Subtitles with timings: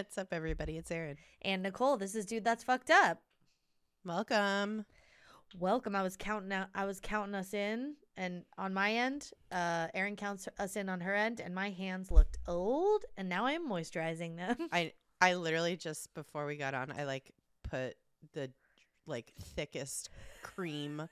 [0.00, 0.78] What's up, everybody?
[0.78, 1.18] It's Erin.
[1.42, 3.18] And Nicole, this is dude that's fucked up.
[4.02, 4.86] Welcome.
[5.58, 5.94] Welcome.
[5.94, 10.16] I was counting out I was counting us in and on my end, uh Erin
[10.16, 13.68] counts us in on her end and my hands looked old and now I am
[13.68, 14.56] moisturizing them.
[14.72, 17.30] I I literally just before we got on, I like
[17.62, 17.94] put
[18.32, 18.50] the
[19.06, 20.08] like thickest
[20.42, 21.10] cream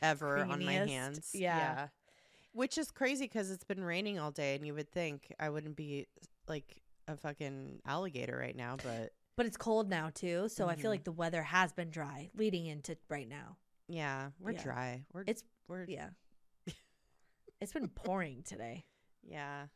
[0.00, 1.30] ever on my Creamiest, hands.
[1.34, 1.88] yeah.
[2.52, 5.76] Which is crazy because it's been raining all day, and you would think I wouldn't
[5.76, 6.06] be
[6.48, 10.86] like a fucking alligator right now, but But it's cold now too, so I feel
[10.86, 10.94] Mhm.
[10.94, 13.56] like the weather has been dry leading into right now.
[13.88, 14.62] yeah, we're Yeah.
[14.62, 15.04] dry.
[15.12, 16.10] We're It's- we're Yeah.
[17.60, 18.84] it's been pouring today.
[19.22, 19.68] yeah.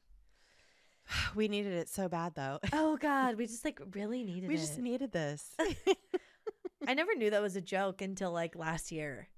[1.35, 2.59] We needed it so bad though.
[2.73, 4.59] Oh god, we just like really needed we it.
[4.59, 5.55] We just needed this.
[6.87, 9.29] I never knew that was a joke until like last year.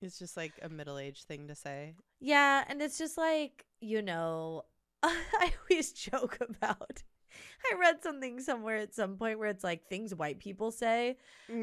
[0.00, 1.94] it's just like a middle-aged thing to say.
[2.18, 4.64] Yeah, and it's just like, you know,
[5.02, 7.04] I always joke about.
[7.72, 11.16] I read something somewhere at some point where it's like things white people say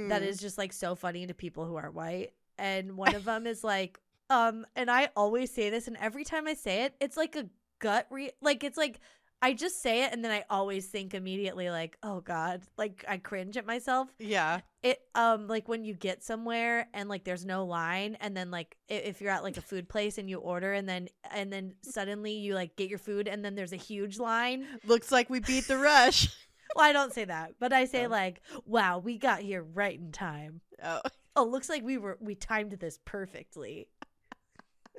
[0.07, 0.25] that Mm.
[0.27, 2.31] is just like so funny to people who aren't white.
[2.57, 6.47] And one of them is like, um, and I always say this, and every time
[6.47, 7.45] I say it, it's like a
[7.79, 8.99] gut re like it's like
[9.41, 13.17] I just say it and then I always think immediately like, oh God, like I
[13.17, 14.59] cringe at myself Yeah.
[14.83, 18.75] it um like when you get somewhere and like there's no line and then like
[18.89, 22.33] if you're at like a food place and you order and then and then suddenly
[22.33, 25.67] you like get your food and then there's a huge line Looks like we beat
[25.67, 26.27] the rush.
[26.75, 28.09] well i don't say that but i say Oh.
[28.09, 31.01] like wow we got here right in time oh.
[31.35, 33.87] oh looks like we were we timed this perfectly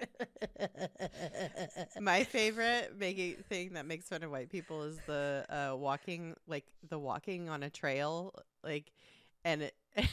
[2.00, 6.64] My favorite making thing that makes fun of white people is the uh walking like
[6.88, 8.34] the walking on a trail
[8.64, 8.90] like
[9.44, 9.74] and it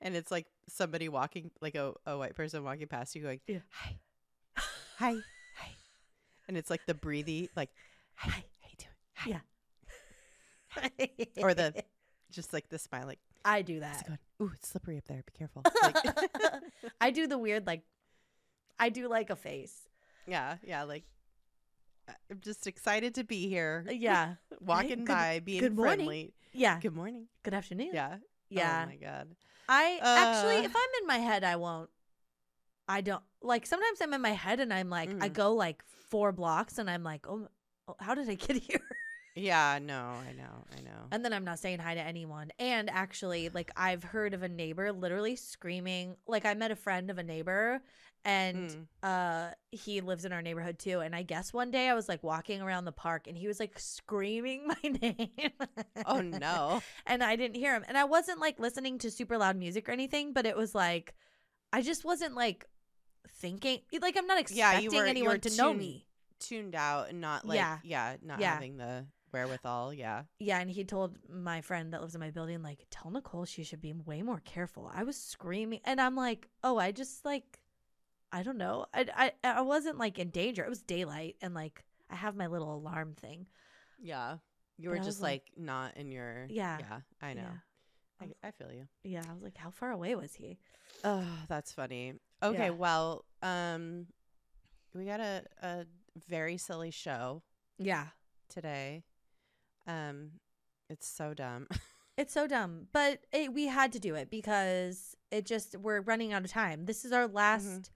[0.00, 3.58] and it's like somebody walking like a, a white person walking past you going Yeah.
[3.70, 3.96] hi
[4.98, 5.12] hi
[5.56, 5.68] hi.
[6.48, 7.70] And it's like the breathy like
[8.14, 8.90] hi how you doing?
[9.14, 9.40] Hi.
[10.90, 11.44] Yeah.
[11.44, 11.74] Or the-
[12.30, 14.06] just like the smile like i do that.
[14.06, 14.18] going?
[14.40, 15.22] Ooh it's slippery up there.
[15.26, 15.62] Be careful.
[15.82, 15.96] Like
[17.00, 17.82] i do the weird like
[18.78, 19.88] i do like a face
[20.26, 21.04] yeah yeah like
[22.08, 25.96] uh, I'm just excited to be here yeah walking good- by being good morning.
[25.98, 28.16] friendly yeah good morning good afternoon yeah
[28.48, 29.28] yeah Oh my god.
[29.68, 30.62] I actually, Uh.
[30.64, 31.88] if I'm in my head, I won't.
[32.88, 33.64] I don't like.
[33.64, 35.32] Sometimes I'm in my head and I'm like, I Mhm.
[35.32, 37.48] go like four blocks and I'm like, oh,
[37.88, 38.82] oh, how did I get here?
[39.34, 41.06] Yeah, no, I know, I know.
[41.12, 42.50] And then I'm not saying hi to anyone.
[42.58, 46.16] And actually, like I've heard of a neighbor literally screaming.
[46.26, 47.80] Like I met a friend of a neighbor,
[48.24, 48.86] and Mm.
[49.02, 51.00] uh, he lives in our neighborhood too.
[51.00, 53.58] And I guess one day I was like walking around the park and he was
[53.58, 55.50] like screaming my name.
[56.06, 56.80] Oh no.
[57.06, 57.84] and I didn't hear him.
[57.88, 61.14] And I wasn't like listening to super loud music or anything, but it was like
[61.72, 62.66] I just wasn't like
[63.28, 66.06] thinking like I'm not expecting you were- anyone to know me.
[66.38, 68.16] Tuned out and not like yeah, Yeah.
[68.22, 68.54] not Yeah.
[68.54, 69.94] having the wherewithal.
[69.94, 70.24] Yeah.
[70.38, 73.64] Yeah, and he told my friend that lives in my building like tell Nicole she
[73.64, 74.90] should be way more careful.
[74.92, 77.58] I was screaming and I'm like, "Oh, I just like
[78.32, 78.86] I don't know.
[78.94, 79.06] I
[79.44, 80.64] I I wasn't like in danger.
[80.64, 83.46] It was daylight and like I have my little alarm thing.
[84.00, 84.38] Yeah.
[84.78, 86.78] You were just like- like, not in your Yeah.
[86.80, 87.42] Yeah, I know.
[87.42, 88.26] Yeah.
[88.42, 88.86] I, I feel you.
[89.04, 90.58] Yeah, I was like, how far away was he?
[91.04, 92.14] Oh, that's funny.
[92.42, 92.70] Okay, Yeah.
[92.70, 94.06] well, um
[94.94, 95.86] we got a a
[96.28, 97.42] very silly show
[97.78, 98.06] Yeah.
[98.48, 99.04] today.
[99.86, 100.32] Um
[100.88, 101.68] it's so dumb.
[102.18, 106.34] It's so dumb, but it, we had to do it because it just we're running
[106.34, 106.84] out of time.
[106.84, 107.90] This is our last.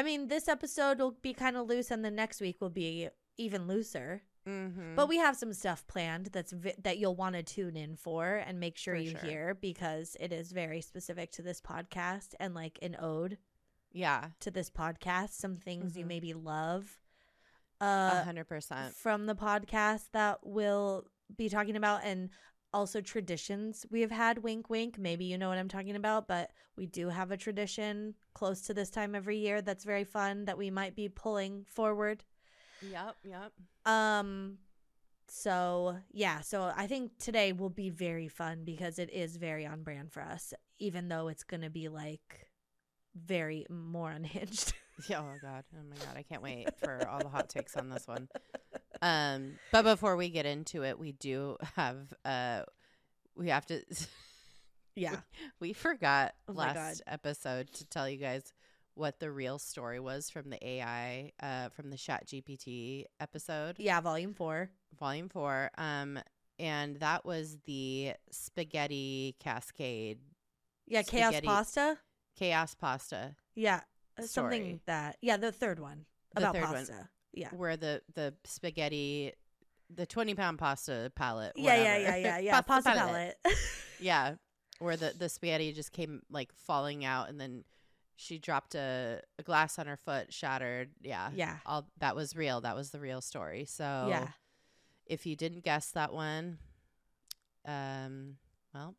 [0.00, 3.08] I mean, this episode will be kind of loose, and the next week will be
[3.36, 4.22] even looser.
[4.48, 4.94] mm-hmm.
[4.96, 8.36] But we have some stuff planned that's vi- that you'll want to tune in for
[8.36, 9.20] and make sure For you sure.
[9.20, 13.36] hear because it is very specific to this podcast and like an ode
[13.92, 15.30] yeah, to this podcast.
[15.32, 16.08] Some things you Mhm.
[16.08, 16.98] maybe love.
[17.82, 18.94] a Uh, hundred percent.
[18.94, 21.06] from the podcast that we'll
[21.36, 22.30] be talking about and
[22.72, 26.50] also traditions we have had wink wink maybe you know what i'm talking about but
[26.76, 30.56] we do have a tradition close to this time every year that's very fun that
[30.58, 32.22] we might be pulling forward
[32.82, 33.52] Yep, yep.
[33.92, 34.58] um
[35.28, 39.82] so yeah so i think today will be very fun because it is very on
[39.82, 42.48] brand for us even though it's gonna be like
[43.14, 44.72] very more unhinged
[45.08, 45.64] Yeah, oh god.
[45.74, 46.14] Oh my god.
[46.16, 48.28] I can't wait for all the hot takes on this one.
[49.02, 52.62] Um but before we get into it, we do have uh
[53.36, 53.82] we have to
[54.96, 55.16] yeah
[55.60, 58.52] we forgot Oh last episode to tell you guys
[58.94, 64.00] what the real story was from the AI uh from the Chat GPT episode, yeah
[64.00, 65.70] volume four volume 4.
[65.78, 66.18] Um
[66.58, 70.18] and that was the spaghetti cascade
[70.86, 71.98] yeah chaos Spaghetti pasta
[72.36, 73.36] chaos pasta.
[73.54, 73.80] Yeah,
[74.20, 74.80] something story.
[74.86, 75.16] that.
[75.20, 77.08] Yeah, the third one The about third one.
[77.34, 77.40] Pasta.
[77.40, 77.48] Yeah.
[77.58, 79.32] where the the spaghetti,
[79.94, 81.52] the twenty pound pasta palette.
[81.56, 82.60] Yeah, yeah, yeah, yeah, yeah.
[82.60, 83.36] Pasta palette.
[84.00, 84.36] Yeah,
[84.78, 87.64] where the the spaghetti just came like falling out, and then
[88.16, 90.90] she dropped a, a glass on her foot, shattered.
[91.02, 91.56] Yeah, yeah.
[91.66, 92.60] all that was real.
[92.62, 93.66] That was the real story.
[93.66, 94.28] So Yeah.
[95.06, 96.58] if you didn't guess that one,
[97.66, 98.36] um,
[98.74, 98.94] well,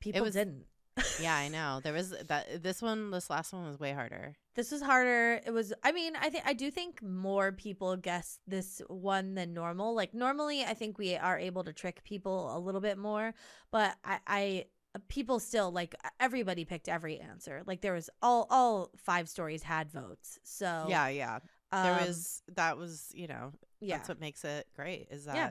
[0.00, 0.64] People was- didn't.
[1.20, 2.62] yeah, I know there was that.
[2.62, 4.34] This one, this last one was way harder.
[4.60, 5.40] This was harder.
[5.46, 9.54] It was I mean, I think I do think more people guess this one than
[9.54, 9.94] normal.
[9.94, 13.32] Like normally I think we are able to trick people a little bit more,
[13.70, 14.64] but I I
[15.08, 17.62] people still like everybody picked every answer.
[17.64, 20.38] Like there was all all five stories had votes.
[20.42, 21.38] So Yeah, yeah.
[21.72, 23.96] There um, was that was you know yeah.
[23.96, 25.50] that's what makes it great is that Yeah.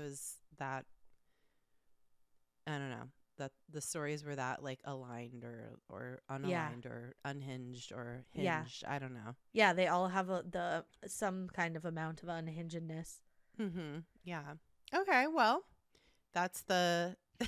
[0.00, 0.86] it was that
[2.66, 7.92] I don't know that the stories were that like aligned or or unaligned or unhinged
[7.92, 8.60] or Yeah.
[8.60, 8.84] hinged.
[8.86, 9.34] I don't know.
[9.52, 13.20] Yeah, they all have a, the some kind of amount of unhingedness.
[13.60, 13.98] Mm-hmm.
[14.24, 14.42] Yeah.
[14.94, 15.26] Okay.
[15.32, 15.64] Well,
[16.34, 17.16] that's the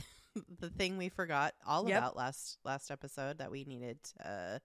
[0.61, 1.99] the thing we forgot all Yep.
[1.99, 4.61] about last last episode that we needed to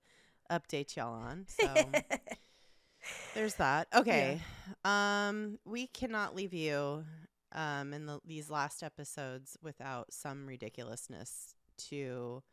[0.50, 1.46] uh, update y'all on.
[1.62, 1.86] So
[3.36, 3.88] there's that.
[3.94, 4.42] Okay.
[4.84, 7.06] Um, we cannot leave you
[7.52, 12.44] um in the these last episodes without some ridiculousness to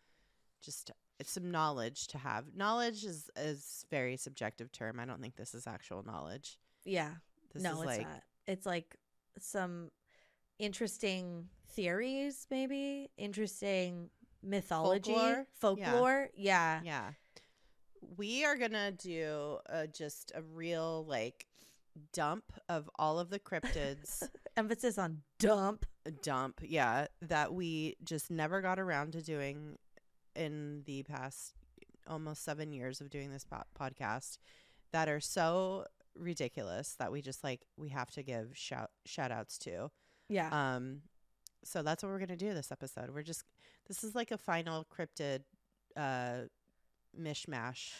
[0.63, 2.55] just it's some knowledge to have.
[2.55, 4.99] Knowledge is is very subjective term.
[4.99, 6.59] I don't think this is actual knowledge.
[6.85, 7.11] yeah.
[7.53, 8.23] This no, it's like not.
[8.47, 8.97] It's like
[9.39, 9.91] some
[10.59, 14.11] interesting theories, maybe interesting
[14.43, 15.47] mythology, Folklore?
[15.55, 16.29] folklore.
[16.35, 16.81] Yeah.
[16.83, 17.11] Yeah.
[18.17, 21.47] We are going to do uh, just a real like
[22.13, 24.23] dump of all of the cryptids
[24.57, 25.87] Emphasis on dump.
[26.23, 29.79] dump, yeah, that we just never got around to doing
[30.35, 31.55] in the past
[32.07, 34.39] almost 7 years of doing this po- podcast
[34.93, 39.57] that are so ridiculous that we just like we have to give shout shout outs
[39.59, 39.91] to.
[40.29, 40.49] Yeah.
[40.51, 41.03] Um,
[41.65, 43.11] so that's what we're gonna do this episode.
[43.11, 43.45] We're just
[43.89, 45.41] this is like a final cryptid
[45.97, 46.47] uh
[47.19, 47.93] mishmash.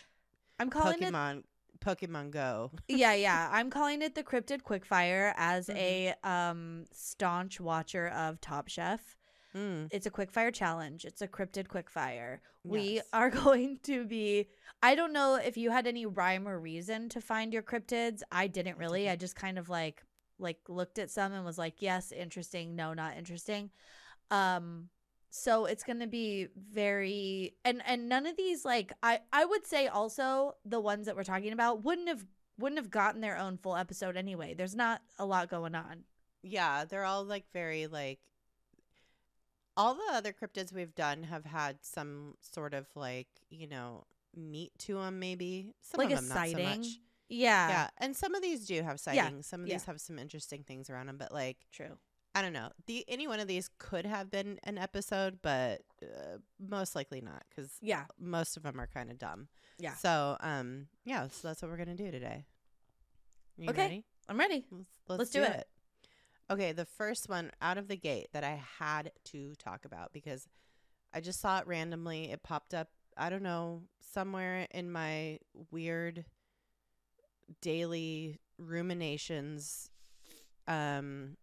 [0.59, 1.13] I'm calling it
[1.81, 2.71] Pokemon Go.
[2.89, 3.49] yeah, yeah.
[3.53, 5.77] I'm calling it the cryptid quickfire as Mhm.
[5.77, 9.17] a um staunch watcher of Top Chef.
[9.55, 11.05] Mm, It's a quickfire challenge.
[11.05, 12.39] It's a cryptid quickfire.
[12.65, 14.49] We are going to be
[14.83, 18.23] I don't know if you had any rhyme or reason to find your cryptids.
[18.33, 19.09] I didn't really.
[19.11, 20.03] I just kind of like
[20.39, 22.75] like looked at some and was like, "Yes, interesting.
[22.75, 23.71] No, not interesting."
[24.31, 24.89] Um
[25.35, 29.67] so it's going to be very and and none of these like I I would
[29.67, 32.27] say also the ones that we're talking about wouldn't have
[32.59, 34.53] wouldn't have gotten their own full episode anyway.
[34.53, 36.05] There's not a lot going on.
[36.43, 38.21] yeah, they're all like very like
[39.75, 44.05] all the other cryptids we've done have had some sort of like, you know,
[44.37, 45.73] meat to them maybe.
[45.81, 46.87] Some like of them not so much.
[47.31, 47.69] yeah.
[47.69, 49.47] Yeah, and some of these do have sightings.
[49.47, 49.77] Some of yeah.
[49.77, 51.97] these have some interesting things around them, but like True.
[52.35, 52.71] I don't know.
[52.87, 57.45] The any one of these could have been an episode, but uh, most likely not
[57.51, 58.05] because Yeah.
[58.19, 59.49] most of them are kind of dumb.
[59.79, 59.95] Yeah.
[59.95, 62.47] So um yeah, so that's what we're gonna do today.
[63.59, 63.83] Are you Okay.
[63.83, 64.05] ready?
[64.29, 64.65] I'm ready.
[64.71, 65.57] Let's, let's, Let's do, do it.
[65.61, 65.69] it.
[66.51, 70.49] Okay, the first one out of the gate that I had to talk about because
[71.13, 72.31] I just saw it randomly.
[72.31, 75.39] It popped up, I don't know, somewhere in my
[75.71, 76.25] weird
[77.61, 79.91] daily ruminations.
[80.67, 81.37] Um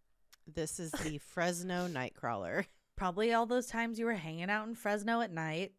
[0.54, 2.64] this is the Fresno Nightcrawler.
[2.96, 5.72] Probably all those times you were hanging out in Fresno at night.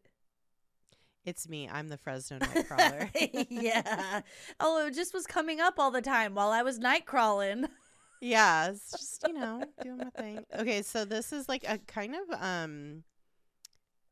[1.24, 1.68] It's me.
[1.70, 3.10] I'm the Fresno Nightcrawler.
[3.50, 4.22] yeah.
[4.58, 7.66] Oh, it just was coming up all the time while I was night crawling.
[8.20, 10.44] yeah, it's just, you know, doing my thing.
[10.58, 13.04] Okay, so this is like a kind of um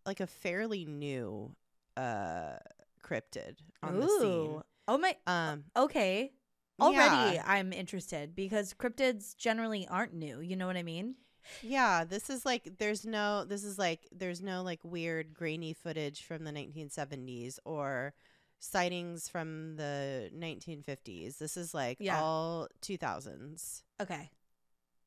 [0.06, 1.54] like a fairly new
[1.96, 2.56] uh
[3.04, 4.62] cryptid on the scene.
[4.86, 5.16] Oh my.
[5.26, 6.30] Um Okay.
[6.80, 10.40] Already, yeah, I'm interested because cryptids generally aren't new.
[10.40, 11.14] You know what I mean?
[11.62, 16.22] yeah, this is like there's no this is like there's no like weird grainy footage
[16.22, 18.12] from the 1970s or
[18.58, 21.38] sightings from the 1950s.
[21.38, 22.20] This is like Yeah.
[22.20, 23.82] all 2000s.
[24.00, 24.30] Okay.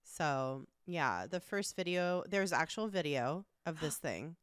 [0.04, 4.36] So, yeah, the first video, there's actual video of this thing.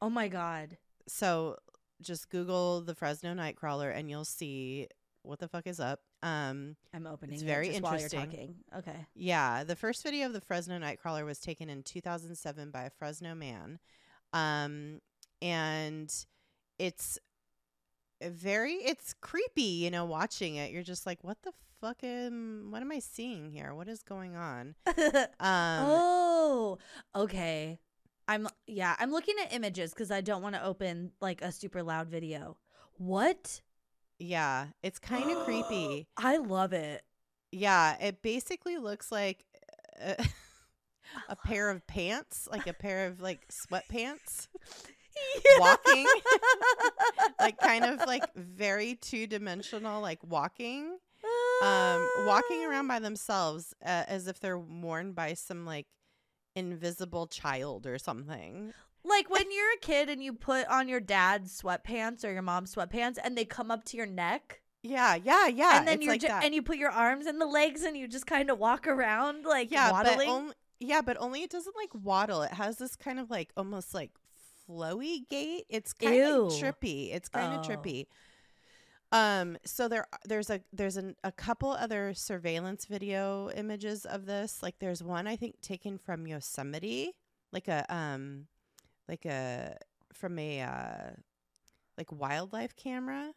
[0.00, 0.76] Oh my god.
[1.08, 1.56] So,
[2.00, 4.88] just Google the Fresno Nightcrawler and you'll see
[5.22, 6.00] what the fuck is up.
[6.22, 8.30] Um, I'm opening It's it very just while you're interesting.
[8.30, 8.54] talking.
[8.76, 9.06] Okay.
[9.14, 13.34] yeah, the first video of the Fresno Nightcrawler was taken in 2007 by a Fresno
[13.34, 13.78] man.
[14.32, 15.00] Um,
[15.40, 16.12] and
[16.78, 17.18] it's
[18.22, 20.70] very it's creepy, you know, watching it.
[20.72, 23.74] You're just like, what the fuck am what am I seeing here?
[23.74, 24.74] What is going on?
[25.40, 26.78] Um oh,
[27.16, 27.78] okay.
[28.28, 31.82] I'm yeah, I'm looking at images because I don't want to open like a super
[31.82, 32.58] loud video.
[32.98, 33.62] What?
[34.20, 36.06] Yeah, it's kind of creepy.
[36.16, 37.02] I love it.
[37.52, 39.44] Yeah, it basically looks like
[40.00, 40.22] a,
[41.28, 44.48] a pair of pants, like a pair of like sweatpants,
[45.58, 46.06] walking,
[47.40, 50.98] like kind of like very two dimensional, like walking,
[51.62, 55.86] um, walking around by themselves uh, as if they're worn by some like
[56.54, 58.74] invisible child or something.
[59.04, 62.74] Like when you're a kid and you put on your dad's sweatpants or your mom's
[62.74, 64.60] sweatpants and they come up to your neck.
[64.82, 65.78] Yeah, yeah, yeah.
[65.78, 68.08] and then you're like ju- and you put your arms in the legs and you
[68.08, 70.16] just kind of walk around like yeah, waddling.
[70.18, 72.42] but only yeah, but only it doesn't like waddle.
[72.42, 74.10] It has this kind of like almost like
[74.68, 75.64] flowy gait.
[75.68, 77.14] It's kind of trippy.
[77.14, 77.68] It's kind of Oh.
[77.68, 78.06] trippy.
[79.12, 84.62] Um, so there there's a there's an, a couple other surveillance video images of this.
[84.62, 87.12] Like there's one I think taken from Yosemite,
[87.52, 88.46] like a um,
[89.10, 89.76] like a
[90.14, 91.10] from a uh,
[91.98, 93.32] like wildlife camera.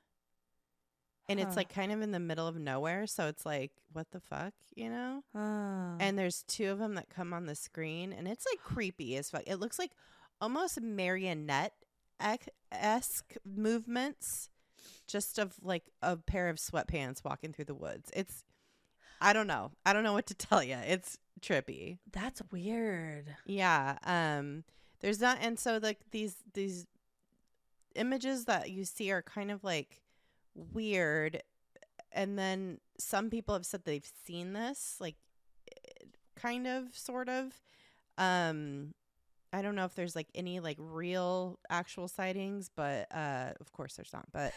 [1.30, 4.20] And it's like kind of in the middle of nowhere, so it's like, what the
[4.20, 5.24] fuck, you know?
[5.34, 5.96] Oh.
[6.00, 9.30] and there's two of them that come on the screen and it's like creepy as
[9.30, 9.92] fuck it looks like
[10.42, 11.74] almost marionette
[12.72, 14.50] esque movements
[15.08, 18.44] just of like a pair of sweatpants walking through the woods it's
[19.22, 23.26] i don't know i don't know what to tell you it's trippy that's weird.
[23.46, 24.64] yeah um
[25.04, 26.88] there's not and so like these these
[27.94, 30.02] images that you see are kind of like
[30.56, 31.44] weird
[32.12, 35.16] and then some people have said they've seen this like
[35.72, 36.06] eh,
[36.36, 37.62] kind of sort of.
[38.18, 38.94] Um
[39.52, 43.96] i don't know if there's like any like real actual sightings but uh of course
[43.96, 44.52] there's not but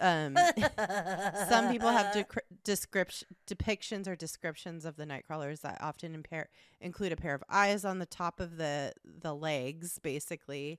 [0.00, 0.34] um
[1.48, 2.36] some people have dec-
[2.68, 6.50] description depictions or descriptions of the night crawlers that often impair,
[6.82, 10.78] include a pair of eyes on the top of the the legs basically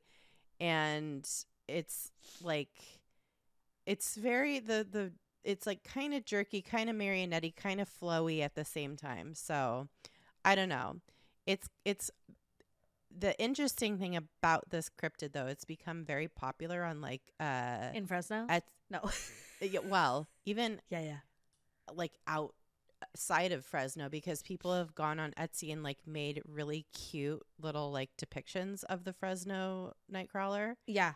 [0.59, 1.27] and
[1.67, 2.11] it's
[2.43, 3.01] like
[3.87, 5.11] it's very the the
[5.43, 9.33] it's like kind of jerky kind of marionette kind of flowy at the same time
[9.33, 9.87] so
[10.45, 10.97] i don't know
[11.47, 12.11] it's it's
[13.17, 18.05] the interesting thing about this cryptid though it's become very popular on like uh in
[18.05, 18.45] Fresno.
[18.47, 19.09] at no.
[19.61, 21.17] yeah, well even yeah, yeah.
[21.95, 27.41] Like outside of Fresno because people have gone on Etsy and like made really cute
[27.61, 30.75] little like depictions of the Fresno nightcrawler.
[30.87, 31.13] Yeah.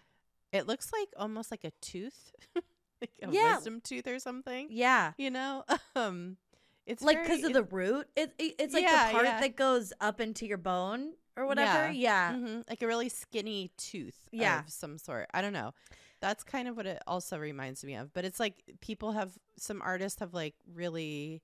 [0.52, 2.32] It looks like almost like a tooth,
[3.02, 3.56] like a Yeah.
[3.56, 4.68] wisdom tooth or something.
[4.70, 5.14] Yeah.
[5.18, 5.64] You know,
[5.96, 6.38] um,
[6.86, 8.08] it's like because of the root.
[8.16, 9.40] It, it- it's like Yeah, the part yeah.
[9.42, 11.92] that goes up into your bone or whatever.
[11.92, 12.34] Yeah.
[12.34, 14.60] Mhm, like a really skinny tooth Yeah.
[14.60, 15.28] of some sort.
[15.34, 15.74] I don't know.
[16.24, 18.14] That's kind of what it also reminds me of.
[18.14, 21.42] But it's like people have some artists have like really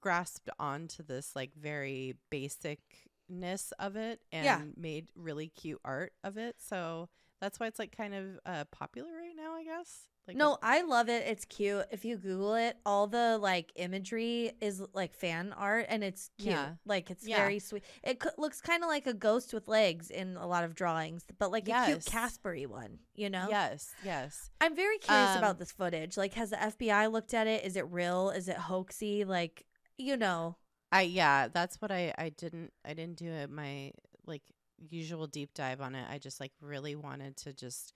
[0.00, 4.60] grasped onto this like very basicness of it and Yeah.
[4.76, 6.56] made really cute art of it.
[6.60, 7.08] So
[7.40, 10.08] that's why it's like kind of uh popular right now, I guess.
[10.26, 11.26] Like no, I love it.
[11.26, 11.86] It's cute.
[11.90, 16.50] If you Google it, all the like imagery is like fan art, and it's cute.
[16.52, 16.72] Yeah.
[16.84, 17.38] Like it's Yeah.
[17.38, 17.82] very sweet.
[18.02, 21.24] It co- looks kind of like a ghost with legs in a lot of drawings,
[21.38, 22.08] but like a cute Yes.
[22.08, 22.98] Caspery one.
[23.14, 23.46] You know.
[23.48, 24.50] Yes, yes.
[24.60, 26.18] I'm very curious Um, about this footage.
[26.18, 27.64] Like, has the FBI looked at it?
[27.64, 28.28] Is it real?
[28.28, 29.24] Is it hoaxy?
[29.26, 29.64] Like,
[29.96, 30.56] you know.
[30.92, 33.92] I yeah, that's what I I didn't I didn't do it my
[34.26, 34.42] like
[34.90, 36.06] usual deep dive on it.
[36.10, 37.92] I just like really wanted to just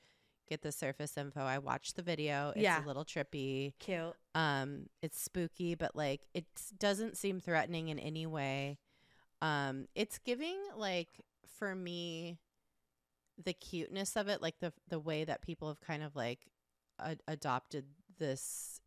[0.48, 1.40] get the surface info.
[1.40, 2.50] I watched the video.
[2.50, 2.84] It's Yeah.
[2.84, 3.72] a little trippy.
[3.78, 4.14] Cute.
[4.34, 6.44] Um it's spooky, but like it
[6.78, 8.78] doesn't seem threatening in any way.
[9.40, 11.08] Um it's giving like
[11.58, 12.38] for me
[13.42, 16.46] the cuteness of it, like the the way that people have kind of like
[16.98, 17.86] a- adopted
[18.18, 18.80] this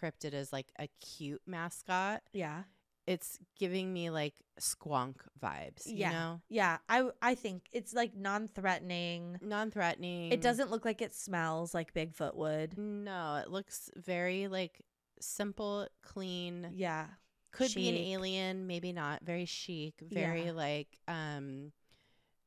[0.00, 2.64] cryptid as like a cute mascot Yeah.
[3.06, 5.82] It's giving me like squonk vibes.
[5.86, 6.08] Yeah.
[6.08, 6.40] You know?
[6.48, 6.78] Yeah.
[6.88, 9.38] I I think it's like non-threatening.
[9.40, 10.32] Non threatening.
[10.32, 12.78] It doesn't look like it smells like Bigfoot would.
[12.78, 14.80] No, it looks very like
[15.20, 16.70] simple, clean.
[16.74, 17.06] Yeah.
[17.50, 19.22] Could be an alien, maybe not.
[19.24, 20.52] Very chic, very Yeah.
[20.52, 21.72] like um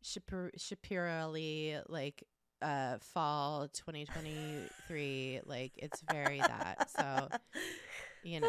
[0.04, 2.24] Shapir- Shapiro-ly, like
[2.62, 7.28] uh fall 2023 like it's very that so
[8.24, 8.48] you know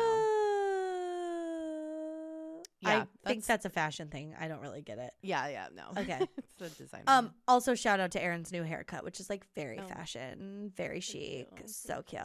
[2.90, 4.34] I think that's- that's a fashion thing.
[4.38, 5.12] I don't really get it.
[5.22, 6.20] yeah yeah no Okay.
[6.38, 7.32] it's a design Um.
[7.48, 9.86] Also, shout out to Erin's new haircut, which is like very Oh.
[9.86, 12.22] fashion, very chic, so cute.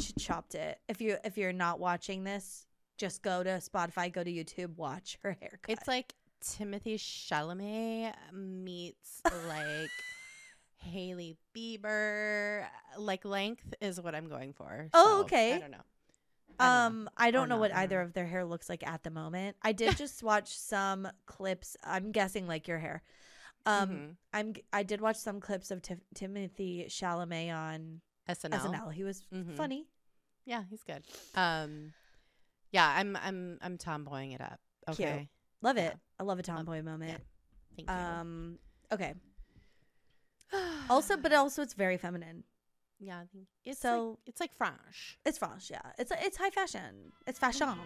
[0.00, 0.78] She chopped it.
[0.88, 2.66] If you if you're not watching this,
[2.98, 5.70] just go to Spotify, go to YouTube, watch her haircut.
[5.70, 9.90] It's like Timothy Chalamet meets like
[10.76, 12.64] Hailey Bieber.
[12.98, 14.88] Like length is what I'm going for.
[14.92, 15.54] Oh, So, okay.
[15.54, 15.78] I don't know.
[16.58, 16.86] I.
[16.86, 19.56] Um, I don't know not, what either of their hair looks like at the moment.
[19.62, 21.76] I did just watch some clips.
[21.84, 23.02] I'm guessing like your hair.
[23.66, 24.16] Um, Mhm.
[24.32, 28.60] I'm I did watch some clips of Ti- Timothy Chalamet on SNL.
[28.60, 28.92] SNL.
[28.92, 29.56] He was Mhm.
[29.56, 29.86] funny.
[30.44, 31.04] Yeah, he's good.
[31.34, 31.92] Um,
[32.72, 34.58] yeah, I'm I'm I'm tomboying it up.
[34.94, 35.08] Cute.
[35.08, 35.28] Okay,
[35.60, 35.90] Love Yeah.
[35.90, 35.96] it.
[36.18, 37.22] I love a tomboy moment.
[37.76, 37.94] thank you.
[37.94, 38.58] Um,
[38.90, 39.14] okay.
[40.90, 42.44] Also, but also it's very feminine.
[43.02, 45.18] Yeah, I think it's So- like, it's like French.
[45.26, 45.82] It's French, yeah.
[45.98, 47.12] It's it's high fashion.
[47.26, 47.78] It's fashion.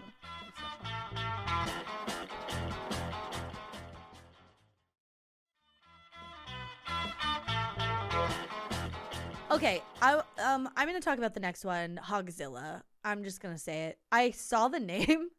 [9.49, 12.81] Okay, I um I'm gonna talk about the next one, Hogzilla.
[13.03, 13.97] I'm just gonna say it.
[14.11, 15.29] I saw the name.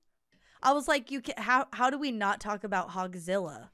[0.63, 3.69] I was like, you can how how do we not talk about Hogzilla?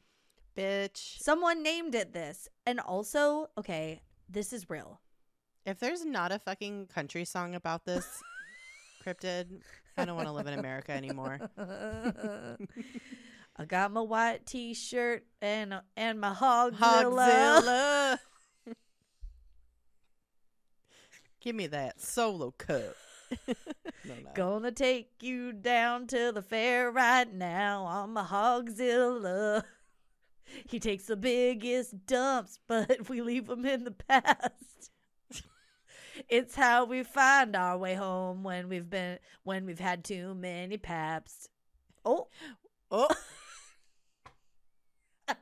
[0.57, 5.01] Bitch, Someone named it this, and also, okay, this is real.
[5.65, 8.23] If there's not a fucking country song about this
[9.05, 9.61] cryptid,
[9.97, 11.41] I don't want to live in America anymore.
[13.57, 16.77] I got my white T-shirt and and my Hogzilla.
[16.77, 18.19] Hogzilla.
[21.41, 22.97] Give me that solo cup.
[23.47, 23.55] no,
[24.07, 24.31] no.
[24.35, 29.63] Gonna take you down to the fair right now on my Hogzilla.
[30.69, 34.74] He takes the biggest dumps, but we leave them in the past.
[36.29, 40.77] It's how we find our way home when we've been when we've had too many
[40.77, 41.49] paps.
[42.05, 42.29] Oh,
[42.91, 43.09] Oh,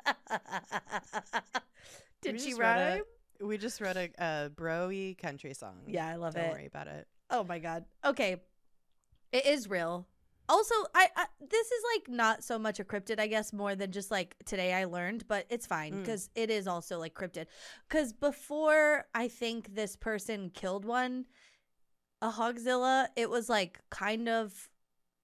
[2.23, 3.03] did We she wrote a- rhyme?
[3.49, 5.79] we just wrote a, a bro-y country song.
[5.87, 6.41] Yeah, I love it.
[6.41, 7.07] Don't worry about it.
[7.31, 7.85] Oh my god.
[8.05, 8.37] Okay.
[9.33, 10.07] It is real.
[10.53, 13.91] Also, I, I this is like not so much a cryptid, I guess, more than
[13.91, 15.99] just like today I learned, but it's fine Mm.
[16.01, 17.47] because it is also like cryptid.
[17.89, 21.25] Because before I think this person killed one,
[22.21, 24.69] a hogzilla, it was like kind of,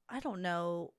[0.08, 0.94] I don't know,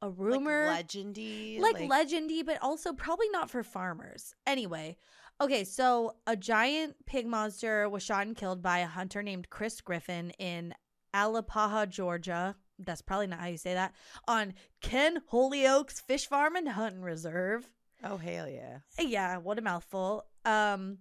[0.00, 4.34] a rumor, like legendy, like, legendy, but also probably not for farmers.
[4.46, 4.96] Anyway,
[5.40, 9.80] okay, so a giant pig monster was shot and killed by a hunter named Chris
[9.80, 10.72] Griffin in
[11.12, 12.54] Alapaha, Georgia.
[12.78, 13.94] That's probably not how you say that.
[14.28, 17.70] On Ken Holyoak's Fish Farm and Hunting Reserve.
[18.04, 18.78] Oh hell yeah!
[19.00, 20.26] Yeah, what a mouthful.
[20.44, 20.98] Um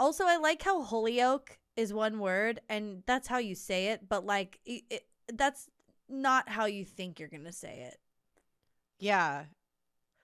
[0.00, 4.26] also I like how Holyoak is one word and that's how you say it, but
[4.26, 5.68] like it, it, that's
[6.08, 7.98] not how you think you're going to say it.
[8.98, 9.44] Yeah,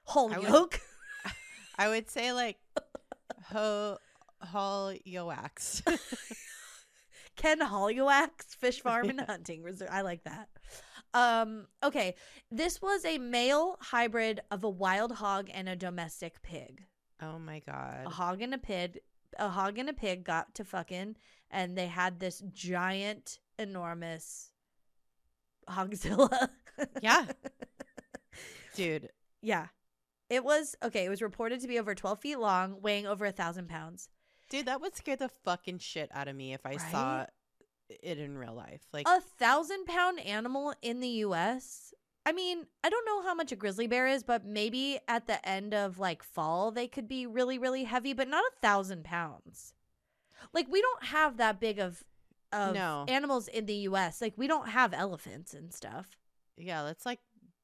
[0.05, 0.81] Holyoke.
[1.79, 2.59] I would say like
[3.45, 3.99] ho
[4.45, 5.83] Holyoax.
[7.37, 9.89] Ken Holyoax Fish Farm and Hunting Reserve.
[9.91, 10.49] I like that.
[11.15, 12.15] Um, okay.
[12.51, 16.85] This was a male hybrid of a wild hog and a domestic pig.
[17.23, 18.07] oh my god!
[18.07, 18.99] A hog and a pig
[19.39, 21.17] a hog and a pig got to fucking
[21.51, 24.51] and they had this giant, enormous
[25.69, 26.49] hogzilla.
[27.01, 27.27] Yeah.
[28.75, 29.67] Dude, yeah.
[30.29, 33.33] It was okay, it was reported to be over twelve feet long, weighing over a
[33.33, 34.09] thousand pounds.
[34.51, 37.29] dude, that would scare the fucking shit out of me if I saw Right?
[38.03, 38.83] It in real life.
[38.93, 41.93] Like, a thousand pound animal in the US.
[42.27, 45.47] I mean, I don't know how much a grizzly bear is, but maybe at the
[45.47, 49.75] end of like fall, they could be really, really heavy, but not a thousand pounds.
[50.53, 52.03] Like, we don't have that big of,
[52.53, 53.05] of No.
[53.09, 54.21] animals in the US.
[54.23, 56.17] Like, we don't have elephants and stuff.
[56.57, 57.21] yeah, that's like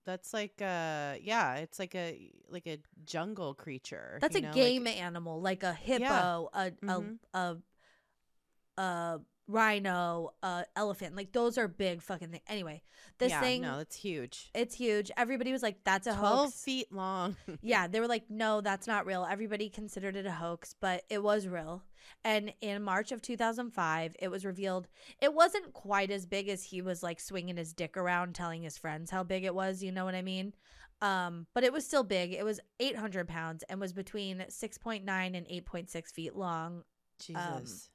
[0.07, 4.19] that's like uh yeah, it's like a like a jungle creature.
[4.21, 7.19] That's you a know, like- game animal, like a hippo, a, Mhm.
[7.35, 11.17] a, a, a rhino, a elephant.
[11.17, 12.43] Like, those are big fucking things.
[12.49, 12.83] Anyway,
[13.19, 14.51] this yeah, thing, no, it's huge.
[14.55, 15.11] it's huge.
[15.17, 16.63] Everybody was like, that's a Twelve hoax.
[16.63, 17.37] feet long.
[17.63, 19.27] yeah, they were like, no, that's not real.
[19.29, 21.83] Everybody considered it a hoax, but it was real.
[22.25, 24.89] And in March of 2005, it was revealed
[25.21, 28.79] it wasn't quite as big as he was like swinging his dick around telling his
[28.79, 29.83] friends how big it was.
[29.83, 30.55] You know what I mean?
[31.03, 32.33] Um, but it was still big.
[32.33, 36.83] It was 800 pounds and was between 6.9 and 8.6 feet long.
[37.19, 37.91] Jesus.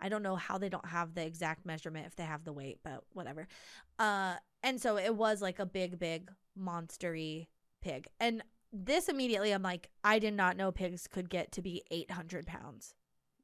[0.00, 2.78] I don't know how they don't have the exact measurement if they have the weight,
[2.84, 3.48] but whatever.
[3.98, 7.46] Uh, and so it was like a big, big monstery
[7.82, 8.06] pig.
[8.20, 12.46] And this immediately, I'm like, I did not know pigs could get to be 800
[12.46, 12.94] pounds.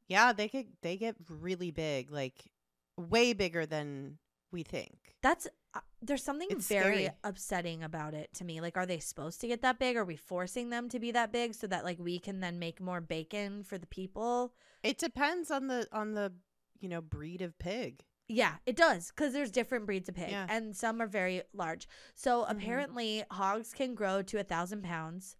[0.08, 2.50] yeah, they could they get really big, like
[2.96, 4.18] way bigger than
[4.52, 4.96] we think.
[5.22, 7.10] That's uh, there's something It's very scary.
[7.24, 8.60] upsetting about it to me.
[8.60, 9.96] Like, are they supposed to get that big?
[9.96, 12.80] Are we forcing them to be that big so that like we can then make
[12.80, 14.52] more bacon for the people?
[14.82, 16.32] It depends on the on the
[16.80, 18.00] you know breed of pig.
[18.26, 20.46] Yeah, it does because there's different breeds of pig, Yeah.
[20.48, 21.86] and some are very large.
[22.14, 22.50] So Mhm.
[22.52, 25.36] apparently, hogs can grow to a thousand pounds,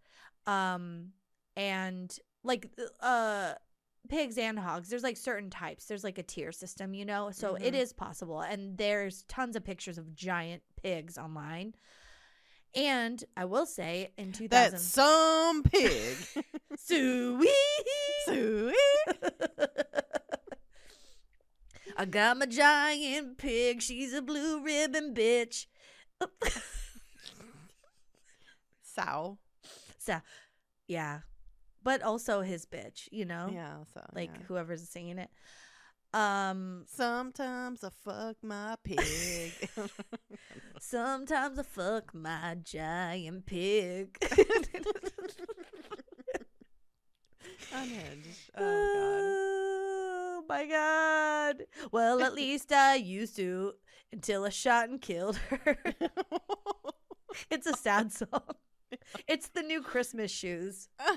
[0.47, 1.13] um,
[1.57, 2.71] and like
[3.01, 3.55] uh,
[4.11, 4.91] pigs and hogs.
[4.91, 5.87] There's like certain types.
[5.87, 7.31] There's like a tier system, you know.
[7.31, 7.79] So it Mhm.
[7.79, 11.75] is possible, and there's tons of pictures of giant pigs online.
[12.75, 16.17] And I will say, in 2000, That's some pig.
[16.77, 17.49] sweet.
[18.27, 18.75] Sweet.
[21.97, 23.83] I got my giant pig.
[23.83, 25.67] She's a blue ribbon bitch.
[28.83, 29.39] Sow.
[29.99, 30.21] so,
[30.87, 31.21] yeah,
[31.83, 33.09] but also his bitch.
[33.11, 33.85] You know, Yeah.
[33.93, 34.43] So like yeah.
[34.47, 35.31] whoever's singing it.
[36.13, 39.53] Um, Sometimes I fuck my pig.
[40.81, 44.17] sometimes I fuck my giant pig.
[47.73, 48.51] Unhinged.
[48.57, 48.61] Oh
[48.95, 49.45] god.
[50.37, 51.14] Oh my god.
[51.93, 53.75] Well, at least I used to
[54.13, 55.79] until I shot and killed her.
[57.51, 58.43] it's a sad song.
[59.27, 60.89] It's the new Christmas shoes.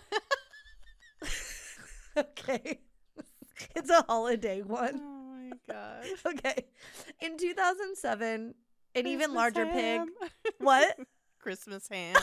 [2.17, 2.79] okay.
[3.75, 5.01] It's a holiday oh one.
[5.29, 6.05] my god.
[6.25, 6.65] Okay.
[7.21, 8.53] In 2007,
[8.95, 10.01] an even Christmas larger pig.
[10.59, 10.97] What?
[11.39, 12.15] Christmas ham.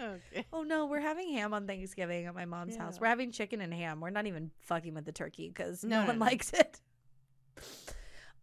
[0.00, 0.46] Okay.
[0.52, 3.00] Oh no, we're having ham on Thanksgiving at my mom's house.
[3.00, 4.00] We're having chicken and ham.
[4.00, 6.24] We're not even fucking with the turkey because no, No, one no.
[6.26, 6.80] likes it.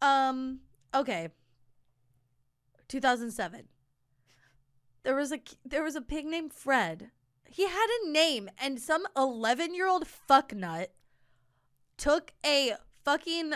[0.02, 0.60] Um.
[0.94, 1.30] Okay.
[2.88, 3.68] 2007.
[5.04, 7.12] There was a there was a pig named Fred.
[7.48, 10.88] He had a name, and some 11 year old fucknut
[11.98, 13.54] took a fucking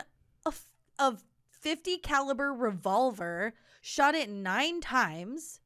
[1.00, 1.14] a
[1.50, 5.60] 50 caliber revolver, shot it nine times,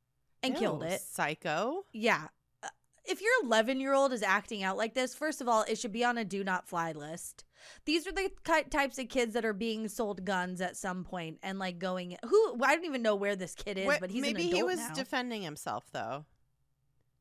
[0.43, 1.01] and killed it.
[1.01, 1.85] Psycho.
[1.93, 2.27] Yeah.
[2.61, 2.69] Uh,
[3.05, 5.91] If your 11 year old is acting out like this, first of all, it should
[5.93, 7.45] be on a do not fly list.
[7.85, 8.29] These are the
[8.69, 12.17] types of kids that are being sold guns at some point and like going.
[12.25, 14.93] Who I don't even know where this kid is, but he's maybe he was now.
[14.93, 16.25] defending himself though.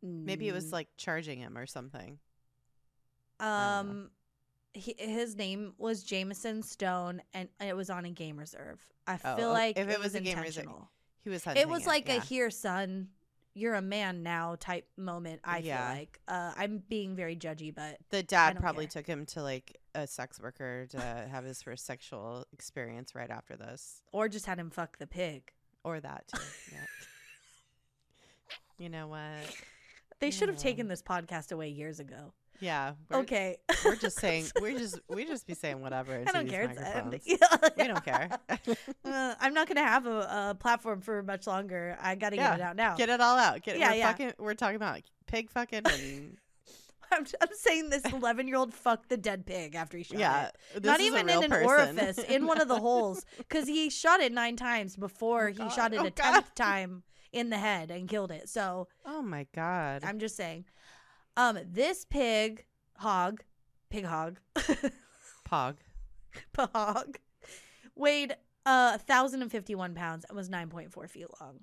[0.03, 2.19] Maybe it was Mm, like charging him or something.
[3.39, 3.45] I
[3.77, 3.93] don't know.
[3.93, 4.11] um,
[4.75, 8.81] he, his name was Jamison Stone, and it was on a game reserve.
[9.07, 10.91] I Oh, feel like if it, was was a game reserve, intentional.
[11.25, 13.09] He was It was like a here, son,
[13.55, 15.41] you're a man now type moment.
[15.45, 15.89] I Yeah.
[15.89, 19.03] feel like uh, I'm being very judgy, but the dad probably care.
[19.03, 23.57] took him to like a sex worker to have his first sexual experience right after
[23.57, 25.53] this, or just had him fuck the pig.
[25.85, 26.41] or that too.
[26.73, 26.79] yeah.
[28.79, 29.21] You know what?
[30.21, 32.33] They should have taken this podcast away years ago.
[32.63, 32.93] Yeah.
[33.11, 33.57] We're, okay.
[33.85, 34.47] We're just saying.
[34.61, 35.01] We're just.
[35.09, 36.23] We just be saying whatever.
[36.27, 36.69] I don't care.
[36.69, 37.23] Microphones.
[37.27, 37.37] Yeah.
[37.77, 38.31] We don't care.
[39.05, 41.99] Uh, I'm not gonna have a, a platform for much longer.
[42.01, 42.97] I gotta Yeah, get it out now.
[42.97, 43.61] Get it all out.
[43.63, 44.07] Get Yeah, we're yeah.
[44.09, 44.33] fucking.
[44.39, 46.37] We're talking about pig fucking and
[47.13, 50.51] I'm, I'm saying this 11 year old fucked the dead pig after he shot yeah.
[50.75, 50.85] it.
[50.85, 51.99] Not even in an person.
[51.99, 55.93] orifice, in one of the holes, because he shot it nine times before he shot
[55.93, 56.33] it Oh, a God.
[56.33, 58.49] tenth time in the head and killed it.
[58.49, 60.05] So Oh my god.
[60.05, 60.65] I'm just saying,
[61.37, 62.65] um, this pig
[62.97, 63.43] hog,
[63.91, 64.39] pig hog,
[65.49, 65.77] Pog.
[66.59, 67.19] hog,
[67.95, 71.61] weighed uh, 1,051 pounds and was 9.4 feet long.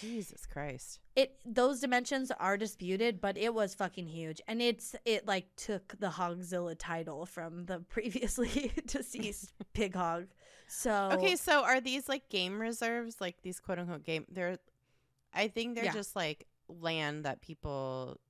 [0.00, 1.00] Jesus Christ.
[1.16, 5.98] It those dimensions are disputed, but it was fucking huge, and it's it like took
[5.98, 10.26] the Hogzilla title from the previously deceased pig hog.
[10.68, 14.26] So Okay, so are these like game reserves, like these quote unquote game?
[14.30, 14.58] They're,
[15.32, 15.92] I think they're Yeah.
[15.94, 18.20] just like land that people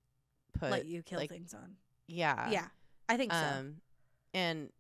[0.59, 0.71] put.
[0.71, 1.77] let you kill like, things on.
[2.07, 2.51] Yeah.
[2.51, 2.67] yeah,
[3.09, 3.39] I think so.
[3.39, 3.77] Um,
[4.35, 4.71] and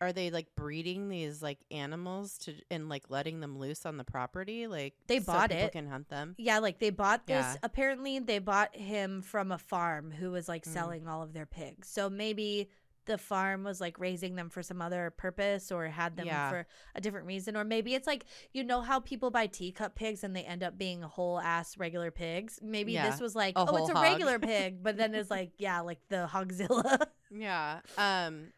[0.00, 4.04] are they like breeding these like animals to and like letting them loose on the
[4.04, 4.66] property?
[4.66, 5.72] Like They so bought people it.
[5.72, 6.34] Can hunt them.
[6.38, 7.44] Yeah, like they bought this.
[7.44, 7.56] Yeah.
[7.62, 10.72] Apparently, they bought him from a farm who was like Mm.
[10.72, 11.88] selling all of their pigs.
[11.88, 12.70] So maybe
[13.10, 16.50] the farm was like raising them for some other purpose or had them Yeah.
[16.50, 17.56] for a different reason.
[17.56, 20.78] Or maybe it's like, you know, how people buy teacup pigs and they end up
[20.78, 22.58] being whole ass regular pigs?
[22.62, 24.02] Maybe Yeah, this was like, a oh, it's a hog.
[24.02, 27.06] regular pig, but then it's like, yeah, like the Hogzilla.
[27.30, 27.80] Yeah.
[27.98, 28.52] Um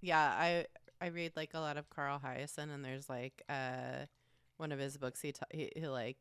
[0.00, 0.66] yeah, I
[1.00, 4.06] I read like a lot of Carl Hiaasen and there's like uh
[4.56, 6.16] one of his books he ta- he, he like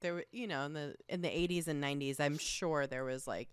[0.00, 3.48] there you know in the in the 80s and 90s I'm sure there was like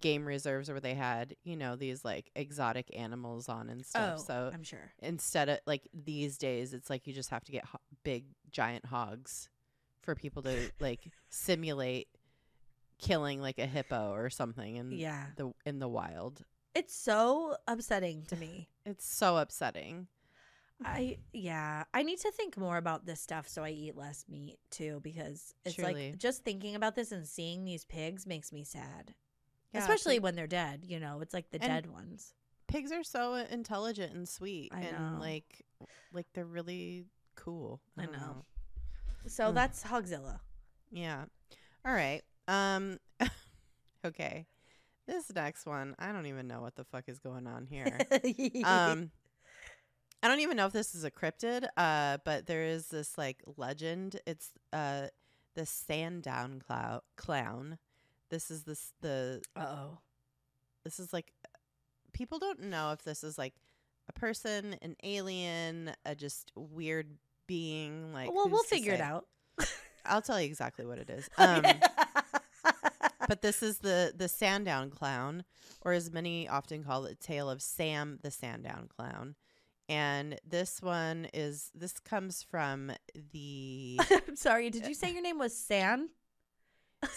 [0.00, 4.18] game reserves where they had, you know, these like exotic animals on and stuff.
[4.18, 4.92] oh, so I'm sure.
[5.00, 8.84] instead of like these days it's like you just have to get ho- big giant
[8.86, 9.48] hogs
[10.02, 12.08] for people to like simulate
[12.98, 15.26] killing like a hippo or something in Yeah.
[15.36, 16.44] the in the wild.
[16.74, 18.68] It's so upsetting to me.
[18.86, 20.06] It's so upsetting.
[20.84, 24.58] I yeah, I need to think more about this stuff so I eat less meat
[24.70, 26.10] too because it's Truly.
[26.12, 29.14] like just thinking about this and seeing these pigs makes me sad.
[29.72, 32.32] Yeah, Especially pig- when they're dead, you know, it's like the dead ones.
[32.68, 35.20] pigs are so intelligent and sweet I and know.
[35.20, 35.64] like
[36.12, 37.80] like they're really cool.
[37.98, 38.44] I don't know.
[39.26, 39.54] So Ugh.
[39.54, 40.40] that's Hogzilla.
[40.90, 41.24] Yeah.
[41.84, 42.22] All right.
[42.46, 42.98] Um
[44.04, 44.46] okay.
[45.06, 47.98] This next one, I don't even know what the fuck is going on here.
[48.64, 49.10] um
[50.22, 53.40] I don't even know if this is a cryptid, uh, but there is this like
[53.56, 54.20] legend.
[54.26, 55.08] It's uh
[55.54, 57.78] the Sandown clou- clown.
[58.30, 59.98] This is this the oh.
[60.84, 61.32] this is like
[62.12, 63.54] people don't know if this is like
[64.08, 68.12] a person, an alien, a just weird being.
[68.12, 69.26] Like, well, we'll figure it out.
[70.04, 71.28] I'll tell you exactly what it is.
[71.38, 71.80] Um, Okay.
[73.28, 75.44] but this is the the Sandown clown,
[75.82, 79.34] or as many often call it, tale of Sam the Sandown clown.
[79.88, 82.92] And this one is this comes from
[83.32, 84.70] the I'm sorry.
[84.70, 86.10] Did you say your name was San?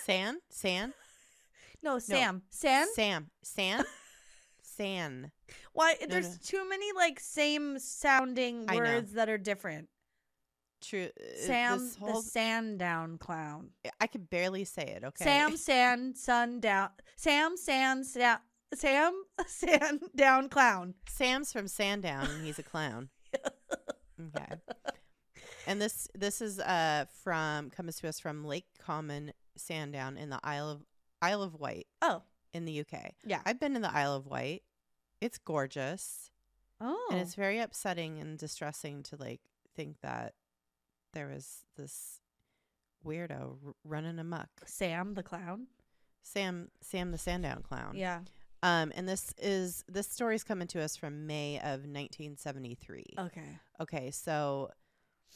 [0.06, 0.94] San San
[1.84, 2.44] No, Sam.
[2.50, 2.88] San?
[2.94, 3.84] Sam San
[4.64, 5.32] San.
[5.74, 5.96] Why?
[6.02, 6.36] No, There's no.
[6.44, 9.90] too many like same sounding words that are different.
[10.82, 11.10] True.
[11.20, 13.70] uh, Sam, this the whole, Sandown clown.
[14.00, 15.04] I could barely say it.
[15.04, 15.24] Okay.
[15.24, 16.90] Sam, San, Sundown.
[17.18, 18.38] Sam, San, Sa-
[18.74, 19.14] Sam,
[19.48, 20.96] Sandown clown.
[21.08, 23.10] Sam's from Sandown and he's a clown.
[24.36, 24.56] okay.
[25.68, 30.40] And this this is uh from comes to us from Lake Common, Sandown in the
[30.44, 30.82] Isle of
[31.22, 33.14] Isle of Wight Oh, in the UK.
[33.26, 33.42] yeah.
[33.46, 34.64] I've been in the Isle of Wight.
[35.20, 36.32] It's gorgeous.
[36.80, 39.42] Oh, And it's very upsetting and distressing to like
[39.76, 40.34] think that
[41.14, 42.20] there was this
[43.06, 44.50] weirdo r- running amok.
[44.66, 45.68] Sam the clown.
[46.24, 47.94] Sam Sam the Sandown clown.
[47.96, 48.22] Yeah.
[48.64, 53.06] Um and this is this story's coming to us from May of 1973.
[53.20, 53.42] Okay.
[53.80, 54.70] Okay, so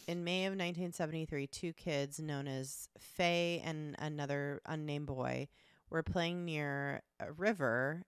[0.08, 5.48] in May of 1973, two kids known as Faye and another unnamed boy
[5.90, 8.04] were playing near a river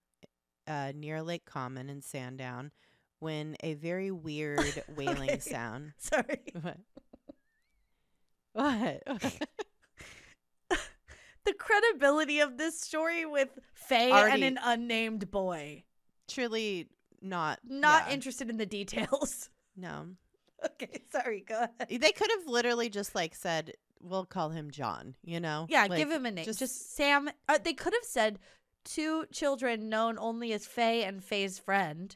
[0.68, 2.72] uh, near Lake Common in Sandown
[3.20, 5.94] when a very weird wailing sound.
[5.98, 6.42] Sorry.
[6.62, 6.78] What?
[8.54, 9.04] What?
[11.46, 15.84] The credibility of this story with Faye and an unnamed boy.
[16.28, 16.90] Truly
[17.22, 17.60] not.
[17.64, 19.50] Not yeah, interested in the details.
[19.78, 20.08] No.
[20.66, 21.44] okay, sorry.
[21.48, 22.02] Go ahead.
[22.02, 25.66] They could have literally just like said, we'll call him John, you know?
[25.70, 26.46] Yeah, Like, give him a name.
[26.46, 27.30] just- Just, Sam.
[27.50, 28.40] Uh, they could have said
[28.86, 32.16] two children known only as Faye and Faye's friend,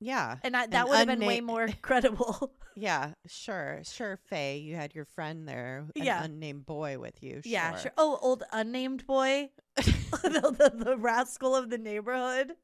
[0.00, 0.36] Yeah.
[0.42, 2.52] and I, that would have been way more credible.
[2.76, 4.56] Yeah, sure, sure, Faye.
[4.58, 6.24] You had your friend there, an Yeah.
[6.24, 7.40] unnamed boy with you.
[7.44, 7.92] Yeah, sure.
[7.96, 9.84] Oh, old unnamed boy, the,
[10.22, 12.54] the, the rascal of the neighborhood.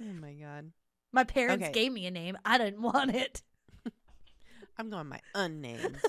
[0.00, 0.70] oh my god,
[1.12, 1.72] My parents Okay.
[1.72, 2.38] gave me a name.
[2.44, 3.42] I didn't want it.
[4.78, 5.98] I'm going my unnamed.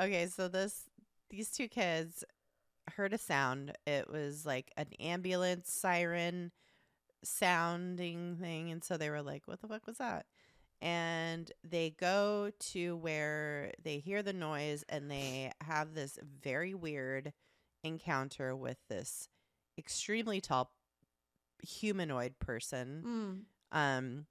[0.00, 0.84] Okay, so this
[1.28, 2.22] these two kids
[2.94, 3.72] heard a sound.
[3.84, 6.52] It was like an ambulance siren
[7.24, 10.26] sounding thing, and so they were like, "What the fuck was that?"
[10.80, 17.32] And they go to where they hear the noise, and they have this very weird
[17.82, 19.28] encounter with this
[19.76, 20.70] extremely tall
[21.62, 23.02] humanoid person
[23.72, 23.76] Mm.
[23.78, 24.26] um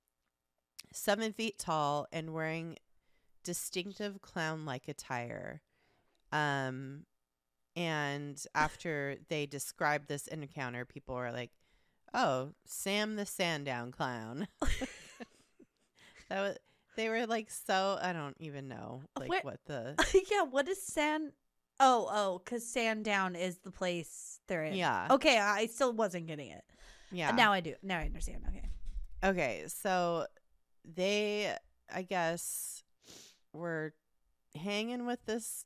[0.94, 2.78] seven feet tall and wearing
[3.44, 5.62] distinctive clown like attire
[6.32, 7.04] um
[7.76, 11.52] and after they described this encounter people were like
[12.14, 14.48] oh sam the sandown clown
[16.30, 16.58] that was
[16.96, 19.96] they were like so i don't even know like Where- what the
[20.32, 21.32] yeah, what is San?
[21.80, 24.74] Oh, oh, because Sandown is the place they're in.
[24.74, 26.64] yeah Okay, I still wasn't getting it.
[27.12, 27.76] Yeah Now I do.
[27.84, 28.44] Now I understand.
[28.48, 28.64] Okay.
[29.24, 30.28] Okay, so
[30.86, 31.54] they,
[31.94, 32.84] I guess,
[33.54, 33.94] were
[34.56, 35.66] hanging with this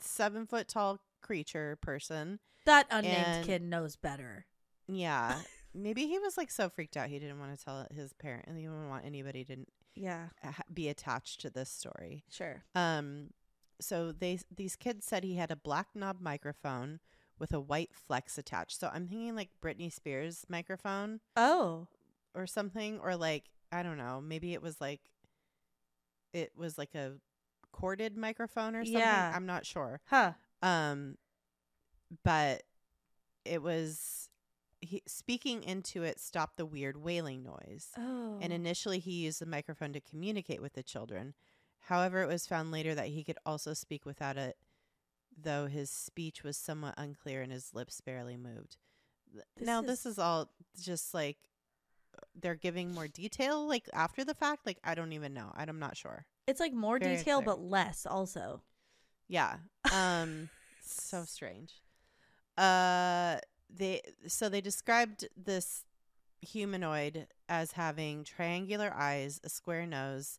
[0.00, 2.38] seven foot tall creature person.
[2.64, 4.46] That unnamed And- kid knows better.
[4.88, 5.38] Yeah.
[5.74, 8.56] Maybe he was like so freaked out he didn't want to tell his parent and
[8.58, 9.56] he didn't want anybody to
[9.94, 10.26] Yeah,
[10.72, 12.24] be attached to this story.
[12.30, 12.62] sure.
[12.74, 13.30] Um,
[13.80, 17.00] so they these kids said he had a black knob microphone
[17.42, 18.80] with a white flex attached.
[18.80, 21.20] So I'm thinking like Britney Spears microphone.
[21.36, 21.88] Oh,
[22.34, 25.02] or something or like i don't know maybe it was like
[26.32, 27.12] it was like a
[27.72, 29.32] corded microphone or something Yeah.
[29.34, 30.32] i'm not sure huh.
[30.62, 31.16] um
[32.24, 32.62] but
[33.44, 34.30] it was
[34.80, 38.38] he, speaking into it stopped the weird wailing noise Oh.
[38.40, 41.34] and initially he used the microphone to communicate with the children
[41.80, 44.56] however it was found later that he could also speak without it
[45.40, 48.76] though his speech was somewhat unclear and his lips barely moved.
[49.56, 51.38] This now this is- is all just like
[52.34, 54.66] they're giving more detail like after the fact?
[54.66, 55.50] Like i don't even know.
[55.54, 56.26] I'm not sure.
[56.46, 57.46] It's like more very detail, clear.
[57.56, 58.62] but less also.
[59.28, 59.56] yeah.
[59.92, 60.50] Um
[60.82, 61.82] so strange.
[62.58, 63.38] Uh
[63.74, 65.84] they so they described this
[66.42, 70.38] humanoid as having triangular eyes a square nose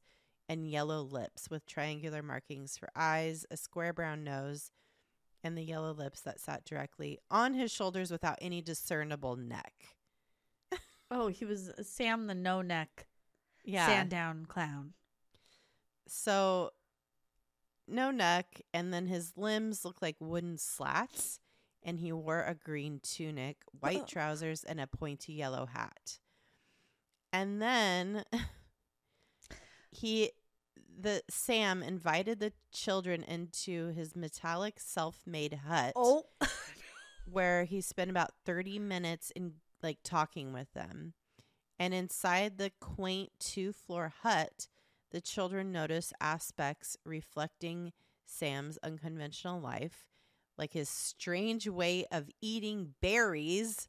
[0.50, 4.70] and yellow lips with triangular markings for eyes a square brown nose
[5.44, 9.74] and the yellow lips that sat directly on his shoulders without any discernible neck
[11.12, 13.06] Oh, he was Sam the no neck
[13.64, 14.94] yeah Sandown clown.
[16.08, 16.72] So
[17.88, 21.40] no neck, and then his limbs looked like wooden slats,
[21.84, 24.06] and he wore a green tunic, white Oh.
[24.08, 26.20] trousers, and a pointy yellow hat.
[27.32, 28.24] And then
[29.92, 30.32] he
[31.00, 36.24] the Sam invited the children into his metallic self-made hut Oh,
[37.26, 41.14] where he spent about 30 minutes in like talking with them.
[41.80, 44.68] And inside the quaint two-floor hut,
[45.12, 47.92] the children notice aspects reflecting
[48.26, 50.06] Sam's unconventional life,
[50.58, 53.88] like his strange way of eating berries,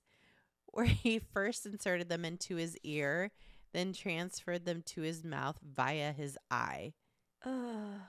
[0.66, 3.30] where he first inserted them into his ear,
[3.74, 6.94] then transferred them to his mouth via his eye.
[7.44, 8.00] Ugh.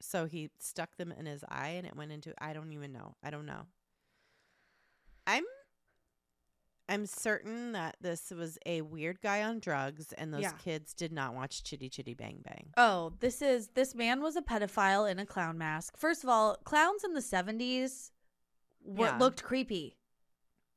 [0.00, 3.14] So he stuck them in his eye and it went into I don't even know.
[3.22, 3.66] I don't know.
[5.26, 5.44] I'm
[6.88, 10.52] I'm certain that this was a weird guy on drugs and those Yeah.
[10.52, 12.72] kids did not watch Chitty Chitty Bang Bang.
[12.76, 15.96] Oh, this is this man was a pedophile in a clown mask.
[15.96, 18.10] First of all, clowns in the seventies
[18.82, 19.18] were Yeah.
[19.18, 19.98] looked creepy,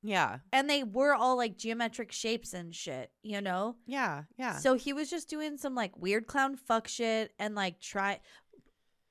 [0.03, 0.39] Yeah.
[0.51, 3.11] and they were all like geometric shapes and shit.
[3.23, 3.77] You know.
[3.85, 4.23] Yeah.
[4.37, 4.57] Yeah.
[4.57, 8.19] So he was just doing some like weird clown fuck shit and like try.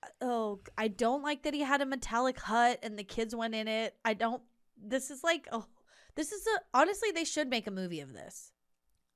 [0.02, 3.54] Uh, oh, I don't like that he had a metallic hut and the kids went
[3.54, 3.96] in it.
[4.04, 4.42] I don't.
[4.76, 5.66] This is like oh,
[6.14, 8.52] this is a honestly they should make a movie of this.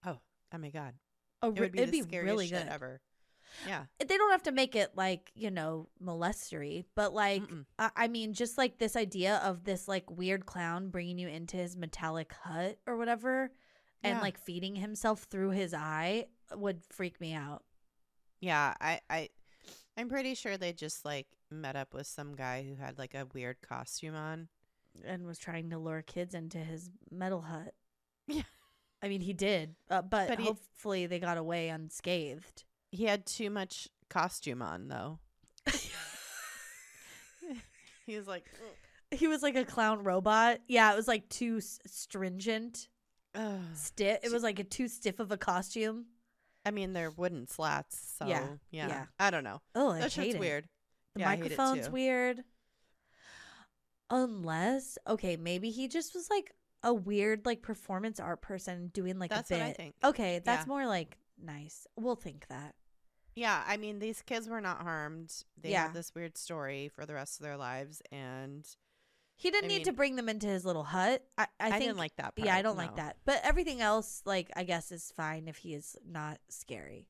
[0.06, 0.18] oh,
[0.54, 0.94] oh my god.
[1.42, 2.66] A, it would be it'd be really good.
[2.68, 3.00] ever.
[3.66, 3.84] Yeah.
[3.98, 7.42] They don't have to make it like you know molestery, but like
[7.78, 11.56] I I mean, just like this idea of this like weird clown bringing you into
[11.56, 13.50] his metallic hut or whatever,
[14.02, 14.20] and Yeah.
[14.22, 17.64] like feeding himself through his eye would freak me out.
[18.40, 19.28] Yeah, I I
[19.96, 23.26] I'm pretty sure they just like met up with some guy who had like a
[23.32, 24.48] weird costume on.
[25.04, 27.74] and was trying to lure kids into his metal hut.
[28.28, 28.42] Yeah.
[29.02, 32.64] I mean, he did, uh, but, But he- hopefully they got away unscathed.
[32.96, 35.18] He had too much costume on though.
[38.06, 38.44] he was like
[39.10, 40.58] He was like a clown robot.
[40.68, 42.88] Yeah, it was like too s- stringent,
[43.74, 44.18] stiff.
[44.22, 46.06] It was like a too stiff of a costume.
[46.64, 48.88] I mean, they're wooden slats, so Yeah, yeah.
[48.88, 49.04] yeah.
[49.20, 49.60] I don't know.
[49.74, 50.40] Oh, I that hate shit's it.
[50.40, 50.68] weird.
[51.14, 52.42] The Yeah, I hate it microphone's weird.
[54.10, 59.30] Unless, okay, maybe he just was like a weird like performance art person doing like
[59.30, 59.60] That's a bit.
[59.60, 59.94] what I think.
[60.04, 60.68] Okay, that's Yeah.
[60.68, 61.86] more like nice.
[61.96, 62.74] We'll think that.
[63.36, 65.44] Yeah, I mean, these kids were not harmed.
[65.60, 65.84] They Yeah.
[65.84, 68.66] had this weird story for the rest of their lives, and
[69.38, 71.22] He didn't I need to bring them into his little hut.
[71.36, 72.34] I, I, I, think didn't like that.
[72.34, 73.18] Part, Yeah, I don't like that.
[73.26, 77.06] But everything else, like, I guess is fine if he is not scary.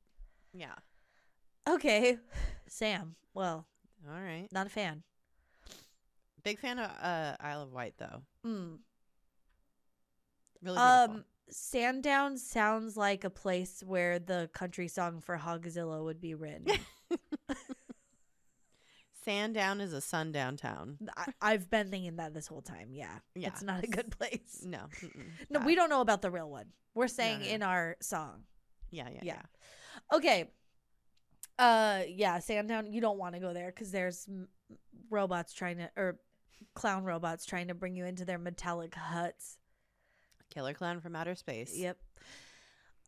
[0.53, 0.75] Yeah.
[1.65, 2.17] Okay.
[2.67, 3.15] Sam.
[3.33, 3.65] Well,
[4.05, 4.49] All right.
[4.51, 5.03] not a fan.
[6.43, 8.23] Big fan of uh, Isle of Wight, though.
[8.45, 8.79] Mm.
[10.61, 11.23] Really beautiful.
[11.49, 16.67] Sandown sounds like a place where the country song for Hogzilla would be written.
[19.23, 20.97] Sandown is a sundown town.
[21.17, 22.89] I, I've been thinking that this whole time.
[22.91, 23.19] Yeah.
[23.35, 23.49] Yeah.
[23.49, 24.63] It's not a good place.
[24.65, 24.85] No.
[25.49, 26.67] No, we don't know about the real one.
[26.93, 28.43] We're saying no, in our song.
[28.89, 29.33] Yeah, yeah, Yeah.
[29.35, 30.15] yeah.
[30.15, 30.45] Okay.
[31.59, 34.29] Uh yeah, Sandown, you don't want to go there cuz there's
[35.09, 36.19] robots trying to or
[36.73, 39.57] clown robots trying to bring you into their metallic huts.
[40.49, 41.73] Killer clown from outer space.
[41.75, 41.97] Yep.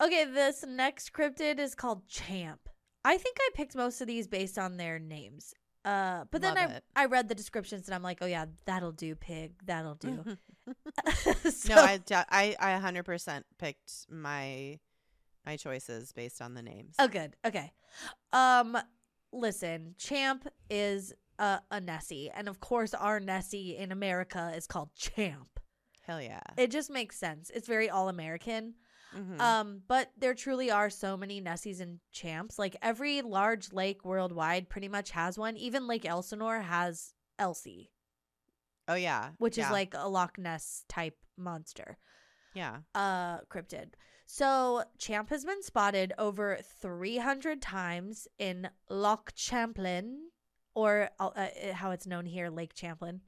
[0.01, 2.69] Okay, this next cryptid is called Champ.
[3.03, 5.53] I think I picked most of these based on their names.
[5.85, 6.83] Uh but then Love I it.
[6.95, 9.53] I read the descriptions and I'm like, "Oh yeah, that'll do, pig.
[9.65, 10.23] That'll do."
[11.49, 11.99] So- no, I,
[12.29, 14.77] I, I 100% picked my
[15.45, 16.95] my choices based on the names.
[16.99, 17.35] Oh, good.
[17.45, 17.71] Okay.
[18.33, 18.77] Um,
[19.31, 24.89] listen, Champ is a, a Nessie, and of course, our Nessie in America is called
[24.95, 25.59] Champ.
[26.09, 26.41] Hell yeah.
[26.57, 27.51] It just makes sense.
[27.53, 28.73] It's very all American.
[29.15, 29.39] Mhm.
[29.39, 32.57] Um, but there truly are so many Nessies and Champs.
[32.57, 35.55] Like every large lake worldwide pretty much has one.
[35.55, 37.91] Even Lake Elsinore has Elsie,
[38.87, 39.31] oh yeah.
[39.37, 39.65] which yeah.
[39.65, 41.97] is like a Loch Ness type monster.
[42.55, 42.77] yeah.
[42.95, 43.93] uh cryptid.
[44.25, 50.29] So Champ has been spotted over 300 times in Loch Champlain,
[50.73, 53.21] or uh, uh, how it's known here, Lake Champlain.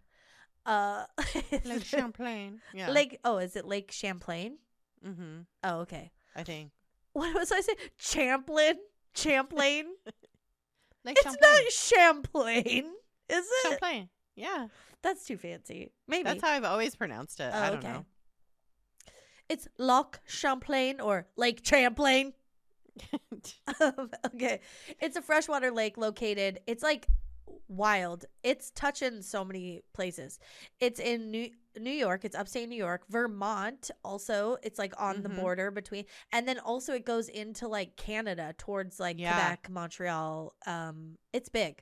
[0.66, 1.06] Uh,
[1.66, 2.62] Like Champlain.
[2.74, 2.92] Yeah.
[2.92, 3.20] Lake.
[3.24, 4.58] Oh, is it Lake Champlain?
[5.06, 5.42] Mm-hmm.
[5.64, 6.12] Oh, okay.
[6.36, 6.72] I think.
[7.14, 7.78] What was I saying?
[7.98, 8.76] Champlain.
[9.14, 9.86] Champlain.
[11.04, 12.86] Like it's not Champlain,
[13.28, 13.70] is it?
[13.70, 14.08] Champlain.
[14.36, 14.68] Yeah.
[15.02, 15.92] That's too fancy.
[16.08, 16.24] Maybe.
[16.24, 17.52] That's how I've always pronounced it.
[17.54, 18.06] I Oh, don't know.
[19.50, 22.34] It's Loch Champlain or Lake Champlain.
[23.82, 24.60] Um, okay.
[25.02, 26.60] It's a freshwater lake located.
[26.68, 27.08] It's like
[27.72, 28.26] wild.
[28.44, 30.40] It's touching so many places.
[30.80, 31.50] It's in New
[31.80, 32.26] New York.
[32.26, 33.04] It's upstate New York.
[33.10, 34.58] Vermont also.
[34.62, 35.40] It's like on the Mhm.
[35.40, 36.04] border between,
[36.34, 39.32] and then also it goes into like Canada towards like Yeah.
[39.56, 40.54] Quebec, Montreal.
[40.66, 41.82] Um, it's big.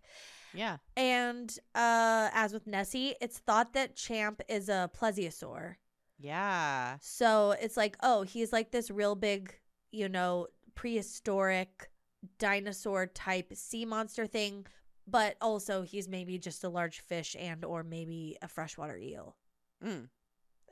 [0.54, 0.78] Yeah.
[0.96, 5.78] And uh, as with Nessie, it's thought that Champ is a plesiosaur.
[6.20, 6.98] Yeah.
[7.02, 9.60] So it's like, oh, he's like this real big,
[9.92, 11.90] you know, prehistoric
[12.38, 14.68] dinosaur type sea monster thing,
[15.10, 19.36] but also he's maybe just a large fish and or maybe a freshwater eel.
[19.84, 20.10] Mm.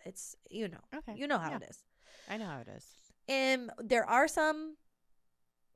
[0.05, 1.13] It's you know, Okay.
[1.15, 1.57] you know how Yeah.
[1.57, 1.83] it is.
[2.29, 2.85] I know how it is.
[3.29, 4.77] Um, there are some.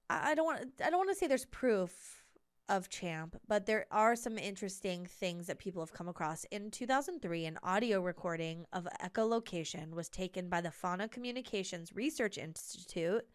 [0.10, 0.82] I don't want.
[0.84, 2.26] I don't want to say there's proof
[2.70, 6.46] of Champ, but there are some interesting things that people have come across.
[6.52, 13.26] In 2003, an audio recording of echolocation was taken by the Fauna Communications Research Institute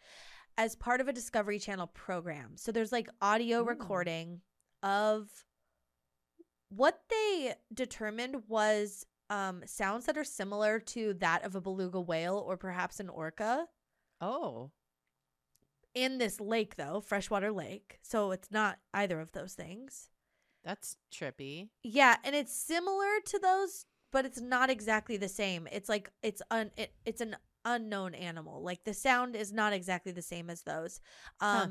[0.58, 2.56] as part of a Discovery Channel program.
[2.56, 3.66] So there's like audio Ooh.
[3.66, 4.40] recording
[4.86, 5.28] of
[6.68, 12.36] what they determined was um, sounds that are similar to that of a beluga whale
[12.46, 13.66] or perhaps an orca
[14.20, 14.70] Oh.
[15.94, 20.08] in this lake though freshwater lake so it's not either of those things
[20.64, 21.68] That's trippy.
[21.82, 26.42] yeah and it's similar to those but it's not exactly the same it's like it's
[26.50, 30.62] un it, it's an unknown animal like the sound is not exactly the same as
[30.62, 31.00] those
[31.40, 31.68] Huh.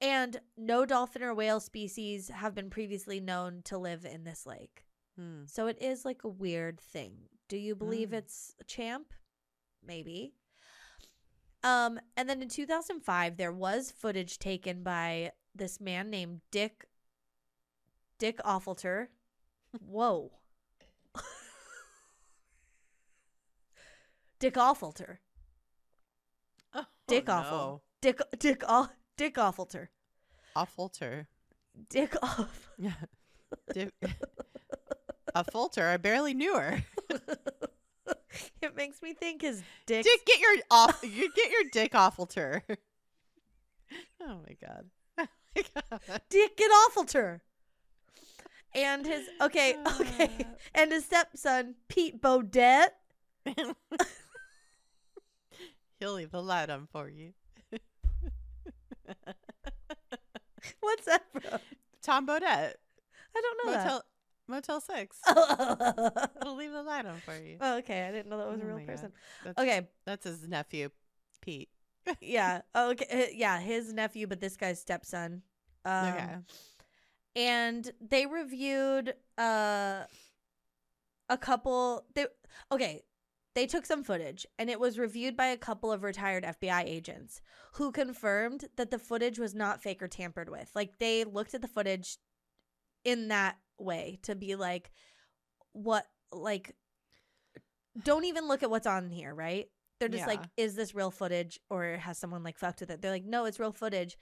[0.00, 4.84] And no dolphin or whale species have been previously known to live in this lake
[5.16, 5.42] Hmm.
[5.46, 7.28] so it is like a weird thing.
[7.48, 8.18] Do you believe Mm.
[8.18, 9.12] it's a champ?
[9.82, 10.34] Maybe.
[11.64, 16.86] Um, and then in 2005, there was footage taken by this man named Dick
[18.18, 19.10] Dick Affolter.
[19.80, 20.32] Whoa.
[24.38, 25.20] Dick Affolter.
[26.74, 27.34] Oh, Dick no.
[27.34, 27.82] Awful.
[28.00, 29.90] Dick Dick Aw- Dick Affolter.
[30.56, 31.26] Affolter.
[31.90, 32.70] Dick Off.
[33.74, 33.90] Di-
[35.34, 35.88] a filter.
[35.88, 36.84] I barely knew her.
[38.62, 40.04] it makes me think his dick.
[40.04, 41.00] Dick, get your off.
[41.02, 42.62] You get your dick Offalter.
[44.20, 44.84] Oh my god.
[45.56, 46.20] Oh my god.
[46.28, 47.40] Dick get Offalter.
[48.74, 52.90] And his okay, okay, and his stepson Pete Bodette.
[55.98, 57.32] He'll leave the light on for you.
[60.80, 61.60] What's that from?
[62.02, 62.74] Tom Bodett,
[63.36, 64.02] I don't know Motel
[64.48, 65.18] Motel Six.
[65.26, 66.30] that.
[66.42, 67.58] He'll leave the light on for you.
[67.60, 69.12] oh, okay, I didn't know that was a Oh real person.
[69.44, 70.88] That's, Okay, that's his nephew,
[71.42, 71.68] Pete.
[72.20, 75.42] yeah, okay, uh, yeah, his nephew, but this guy's stepson.
[75.84, 76.36] Um, okay.
[77.36, 80.02] and they reviewed uh
[81.30, 82.26] a couple they
[82.72, 83.02] okay
[83.58, 87.40] they took some footage and it was reviewed by a couple of retired FBI agents
[87.72, 90.70] who confirmed that the footage was not fake or tampered with.
[90.76, 92.18] Like they looked at the footage
[93.04, 94.92] in that way to be like
[95.72, 96.76] what like
[98.04, 99.66] don't even look at what's on here right?
[99.98, 103.02] They're just like is this real footage or has someone like fucked with it?
[103.02, 104.16] They're like no it's real footage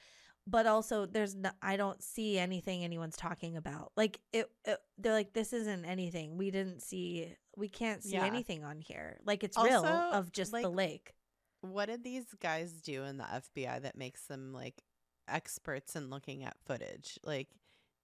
[0.46, 3.92] but also there's no i don't see anything anyone's talking about.
[3.96, 6.36] Like it, it they're like this isn't anything.
[6.36, 8.24] We didn't see we can't see Yeah.
[8.26, 9.18] anything on here.
[9.24, 11.14] Like it's real of just the lake.
[11.62, 14.82] What did these guys do in the FBI that makes them like
[15.26, 17.18] experts in looking at footage?
[17.24, 17.48] Like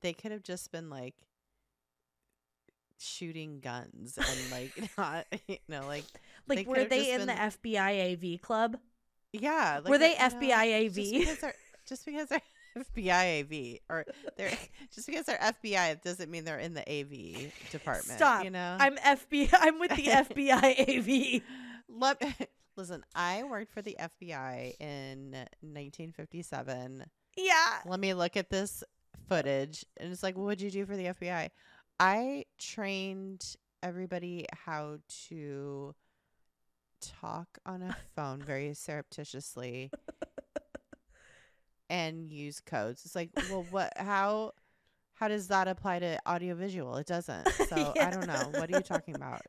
[0.00, 1.14] they could have just been like
[2.98, 6.04] shooting guns and like not you know like
[6.48, 8.76] like they were they in been- the fbi av club?
[9.32, 11.52] Yeah like were they you know, fbi av
[11.92, 12.40] just because they're
[12.74, 14.56] just because they're FBI AV or they're
[14.94, 18.18] just because they're FBI doesn't mean they're in the AV department.
[18.18, 18.44] Stop.
[18.44, 21.42] You know, i'm fbi i'm with the fbi av
[21.88, 27.04] Let, listen, I worked for the FBI in 1957.
[27.36, 28.82] yeah Let me look at this
[29.28, 29.84] footage.
[29.98, 31.50] And it's like, what'd you do for the FBI?
[32.00, 35.94] I trained everybody how to
[37.02, 39.90] talk on a phone very surreptitiously
[41.92, 43.02] and use codes.
[43.04, 44.52] It's like, well, what, how,
[45.14, 46.96] how does that apply to audiovisual?
[46.96, 47.46] It doesn't.
[47.68, 48.50] So I don't know.
[48.58, 49.42] What are you talking about?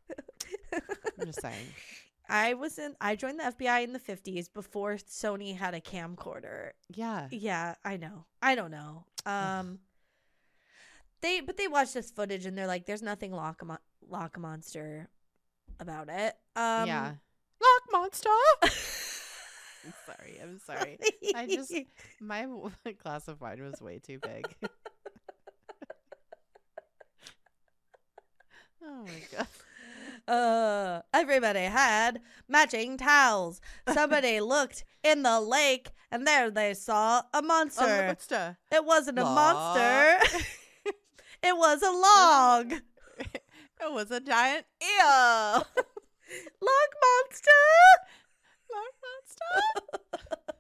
[0.74, 1.66] I'm just saying.
[2.30, 6.70] i was in i joined the fbi in the 50s before sony had a camcorder
[6.96, 7.28] Yeah.
[7.32, 8.24] Yeah, I know.
[8.42, 9.04] I don't know.
[9.26, 9.80] Um
[11.22, 13.62] they but they watched this footage and they're like there's nothing lock
[14.08, 15.10] lock monster
[15.82, 16.34] about it.
[16.56, 17.12] Um yeah.
[17.62, 18.30] Lock monster.
[19.86, 20.40] I'm sorry.
[20.42, 20.98] I'm sorry.
[21.36, 21.74] I just-
[22.22, 22.48] My
[23.04, 24.46] glass of wine was way too big.
[28.86, 29.48] oh my god.
[30.28, 33.60] uh everybody had matching towels.
[33.94, 37.86] Somebody looked in the lake and there they saw a A monster.
[38.08, 38.58] monster.
[38.72, 40.18] it wasn't a monster.
[41.44, 42.74] it was a log.
[43.82, 45.66] It was a giant eel.
[46.62, 47.52] Loch Monster.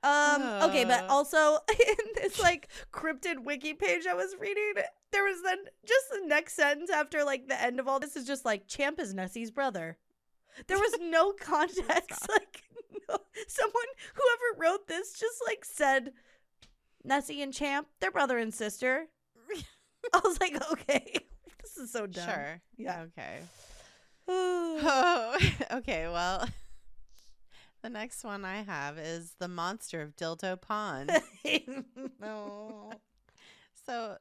[0.00, 4.74] Um, okay, but also in this like cryptid wiki page I was reading,
[5.10, 8.24] there was then just the next sentence after like the end of all this is
[8.26, 9.98] just like Champ is Nessie's brother.
[10.68, 12.28] There was no context.
[12.28, 12.62] like
[13.08, 13.16] no,
[13.48, 16.12] someone whoever wrote this just like said
[17.04, 19.06] Nessie and Champ, they're brother and sister.
[20.14, 21.18] I was like, okay,
[21.60, 22.28] this is so dumb.
[22.28, 22.60] Sure.
[22.76, 23.04] Yeah.
[23.18, 23.40] Okay.
[24.30, 25.36] Oh,
[25.72, 26.06] okay.
[26.08, 26.46] Well,
[27.82, 31.10] the next one I have is the monster of Dildo Pond.
[32.20, 32.92] no.
[33.86, 34.16] so,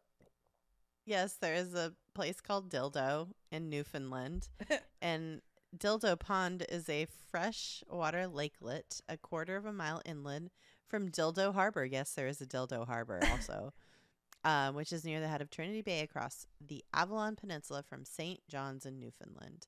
[1.05, 4.49] yes, there is a place called Dildo in Newfoundland,
[5.01, 5.41] and
[5.77, 10.49] Dildo Pond is a freshwater lakelet a quarter of a mile inland
[10.87, 11.85] from Dildo Harbor.
[11.85, 13.73] Yes, there is a Dildo Harbor also.
[14.43, 18.39] Um, which is near the head of Trinity Bay across the Avalon Peninsula from St.
[18.47, 19.67] John's in Newfoundland.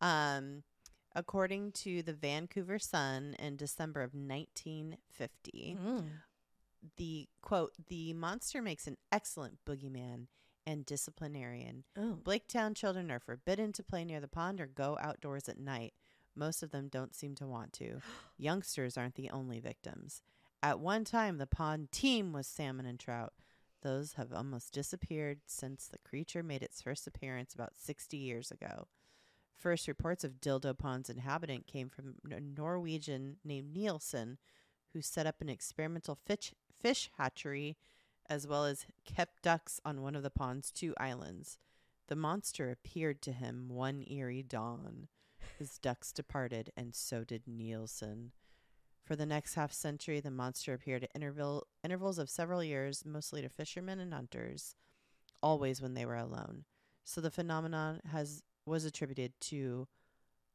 [0.00, 0.64] Um,
[1.14, 6.10] according to the Vancouver Sun in December of 1950, Mm.
[6.96, 10.26] the quote, the monster makes an excellent boogeyman
[10.66, 11.84] and disciplinarian.
[11.96, 12.18] Oh.
[12.22, 15.94] Blaketown children are forbidden to play near the pond or go outdoors at night.
[16.34, 18.00] Most of them don't seem to want to.
[18.36, 20.22] Youngsters aren't the only victims.
[20.62, 23.32] At one time, the pond teem was salmon and trout.
[23.82, 28.88] Those have almost disappeared since the creature made its first appearance about 60 years ago.
[29.58, 34.38] First reports of Dildo Pond's inhabitant came from a Norwegian named Nielsen,
[34.92, 37.76] who set up an experimental fish, fish hatchery
[38.28, 41.58] as well as kept ducks on one of the pond's two islands.
[42.08, 45.08] The monster appeared to him one eerie dawn.
[45.58, 48.32] His ducks departed, and so did Nielsen.
[49.04, 53.42] For the next half century, the monster appeared at interval, intervals of several years, mostly
[53.42, 54.76] to fishermen and hunters,
[55.42, 56.64] always when they were alone.
[57.04, 59.88] So the phenomenon has was attributed to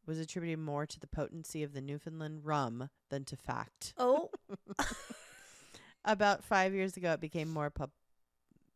[0.05, 3.93] was attributed more to the potency of the Newfoundland rum than to fact.
[3.97, 4.30] Oh.
[6.05, 7.91] About five years ago, it became more pub.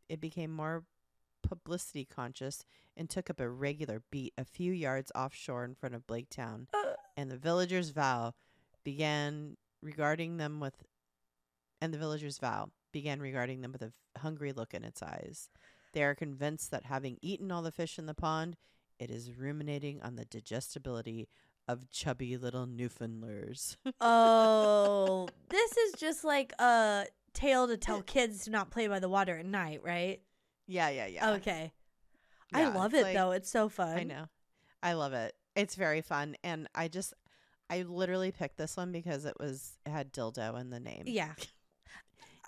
[0.07, 0.85] It became more
[1.43, 2.63] publicity conscious
[2.95, 6.67] and took up a regular beat a few yards offshore in front of Blaketown.
[6.73, 6.93] Uh.
[7.17, 8.33] And the villagers' vow
[8.83, 10.83] began regarding them with,
[11.81, 15.49] and the villagers' vow began regarding them with a hungry look in its eyes.
[15.93, 18.55] They are convinced that having eaten all the fish in the pond,
[18.99, 21.27] it is ruminating on the digestibility
[21.67, 23.75] of chubby little Newfoundlanders.
[23.99, 29.09] Oh, this is just like a tale to tell kids to not play by the
[29.09, 30.21] water at night, right?
[30.65, 31.31] yeah, yeah, yeah.
[31.33, 31.71] Okay.
[32.53, 33.31] I love it like- though.
[33.31, 33.97] It's so fun.
[33.97, 34.25] I know.
[34.81, 35.33] I love it.
[35.55, 37.13] It's very fun and I just
[37.69, 41.03] I literally picked this one because it was it had dildo in the name.
[41.07, 41.33] Yeah.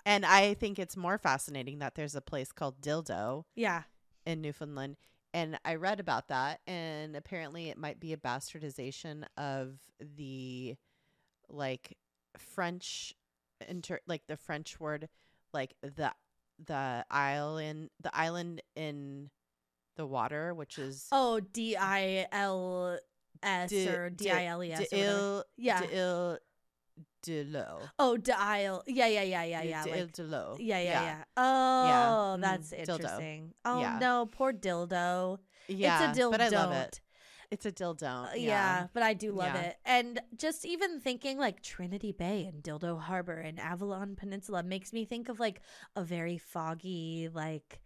[0.06, 3.82] And I think it's more fascinating that there's a place called Dildo Yeah.
[4.24, 4.96] in Newfoundland.
[5.32, 10.76] And I read about that and apparently it might be a bastardization of the
[11.48, 11.96] like
[12.36, 13.14] French
[13.68, 15.08] inter like the French word
[15.52, 16.12] like the
[16.66, 19.30] the island the island in
[19.96, 22.98] the water, which is Oh, D I L
[23.42, 24.88] S or D- I L E S.
[25.56, 25.80] Yeah.
[27.22, 27.78] De il de lo.
[27.98, 28.82] Oh, dial.
[28.86, 29.84] Yeah, yeah, yeah, yeah, yeah.
[29.84, 30.56] de like- lo.
[30.58, 31.24] yeah, yeah, yeah.
[31.36, 32.78] Oh, mhm, that's dildo.
[32.80, 33.54] interesting.
[33.64, 33.98] Oh Yeah.
[33.98, 35.38] no, poor dildo.
[35.68, 36.30] Yeah, it's a dildo.
[36.32, 37.00] but I love it.
[37.50, 38.30] It's a dildo.
[38.30, 38.86] Uh, yeah.
[38.94, 39.60] but I do love Yeah.
[39.62, 39.76] it.
[39.84, 45.04] And just even thinking like Trinity Bay and Dildo Harbor and Avalon Peninsula makes me
[45.04, 45.60] think of like
[45.96, 47.80] a very foggy, like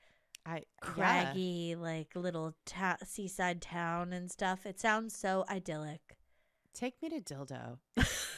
[0.47, 0.63] I yeah.
[0.81, 4.67] craggy, like little ta- seaside town and stuff.
[4.67, 6.19] It sounds so idyllic.
[6.75, 7.79] Take me to dildo.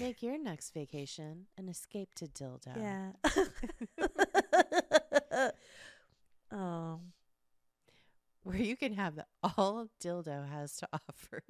[0.00, 2.74] Make your next vacation an escape to dildo.
[2.76, 3.12] Yeah.
[6.52, 7.00] oh.
[8.42, 11.42] Where you can have the, all dildo has to offer.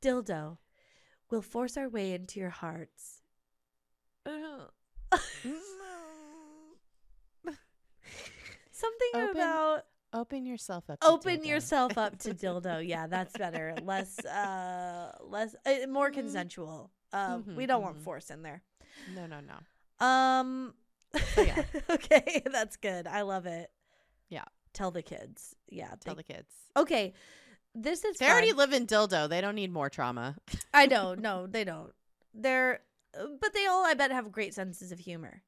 [0.00, 0.58] Dildo.
[1.28, 3.22] We'll force our way into your hearts.
[8.70, 11.00] Something Open about Open yourself up.
[11.00, 12.86] to open yourself up to dildo.
[12.86, 13.74] Yeah, that's better.
[13.82, 16.14] Less uh less uh, more Mhm.
[16.14, 16.90] consensual.
[17.16, 18.02] Uh Mhm, we don't want mhm.
[18.04, 18.62] force in there.
[19.14, 20.06] No, no, no.
[20.06, 20.74] Um
[21.34, 21.62] So, yeah.
[21.90, 23.06] okay, that's good.
[23.06, 23.70] I love it.
[24.28, 24.44] Yeah.
[24.72, 25.54] Tell the kids.
[25.68, 25.94] Yeah.
[26.00, 26.52] Tell the kids.
[26.76, 27.14] okay.
[27.74, 29.28] This is They already live in dildo.
[29.28, 30.36] They don't need more trauma.
[30.72, 31.14] I know.
[31.18, 31.92] No, they don't.
[32.34, 32.80] They're
[33.12, 35.42] but they all I bet have great senses of humor.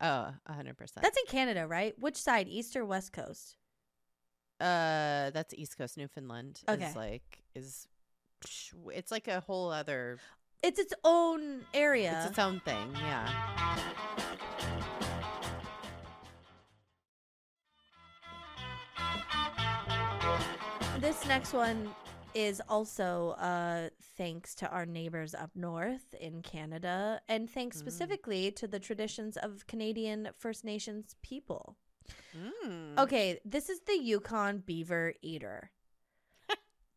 [0.00, 1.02] Oh, a hundred percent.
[1.02, 1.94] That's in Canada, right?
[1.98, 3.56] Which side, east or west coast?
[4.60, 6.60] Uh, that's East Coast Newfoundland.
[6.68, 6.86] Okay.
[6.86, 7.88] Is like is
[8.92, 10.18] it's like a whole other.
[10.64, 12.14] It's its own area.
[12.22, 12.88] It's its own thing.
[12.94, 13.28] Yeah.
[21.00, 21.90] this next one
[22.34, 27.80] is also uh, thanks to our neighbors up north in Canada, and thanks Mm.
[27.80, 31.76] specifically to the traditions of Canadian First Nations people.
[32.36, 32.98] Mm.
[32.98, 35.70] Okay, this is the Yukon beaver eater.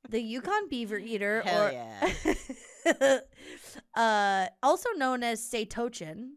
[0.09, 2.13] the Yukon beaver eater, Hell or yeah.
[3.95, 6.31] uh, also known as Saytoechin.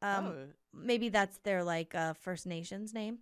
[0.00, 0.34] Um, oh,
[0.74, 3.18] maybe that's their like uh, First Nations name.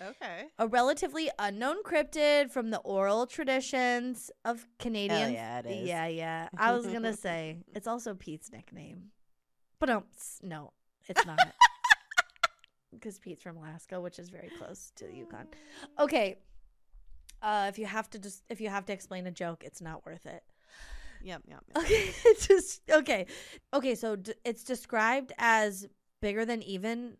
[0.00, 0.46] okay.
[0.58, 5.32] A relatively unknown cryptid from the oral traditions of Canadian.
[5.32, 5.88] yeah, it is.
[5.88, 6.48] Yeah, yeah.
[6.56, 9.10] I was gonna say it's also Pete's nickname,
[9.78, 10.04] but um,
[10.42, 10.72] no,
[11.08, 11.38] it's not.
[12.92, 15.48] Because Pete's from Alaska, which is very close to the Yukon.
[15.98, 16.38] Okay.
[17.42, 20.06] Uh, if you have to just if you have to explain a joke, it's not
[20.06, 20.42] worth it.
[21.22, 21.64] Yep, yep.
[21.68, 21.84] yep.
[21.84, 23.26] Okay, it's just okay.
[23.72, 25.86] Okay, so d- it's described as
[26.20, 27.16] bigger than even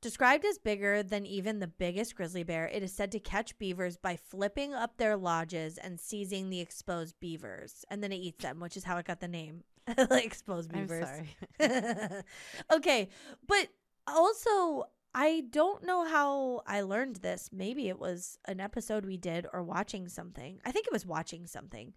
[0.00, 2.66] described as bigger than even the biggest grizzly bear.
[2.68, 7.14] It is said to catch beavers by flipping up their lodges and seizing the exposed
[7.20, 9.62] beavers, and then it eats them, which is how it got the name,
[10.10, 11.06] like exposed I'm beavers.
[11.06, 12.22] sorry.
[12.72, 13.08] okay,
[13.46, 13.68] but
[14.06, 14.84] also
[15.14, 17.50] I don't know how I learned this.
[17.52, 20.60] Maybe it was an episode we did or watching something.
[20.64, 21.92] I think it was watching something.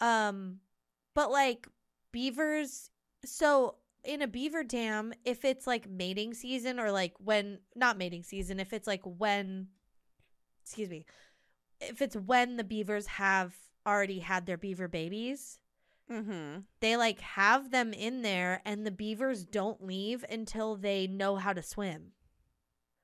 [0.00, 0.58] Um
[1.20, 1.68] but like
[2.12, 2.88] beavers
[3.26, 8.22] so in a beaver dam if it's like mating season or like when not mating
[8.22, 9.66] season if it's like when
[10.62, 11.04] excuse me
[11.78, 13.54] if it's when the beavers have
[13.86, 15.58] already had their beaver babies
[16.10, 16.60] mm-hmm.
[16.80, 21.52] they like have them in there and the beavers don't leave until they know how
[21.52, 22.12] to swim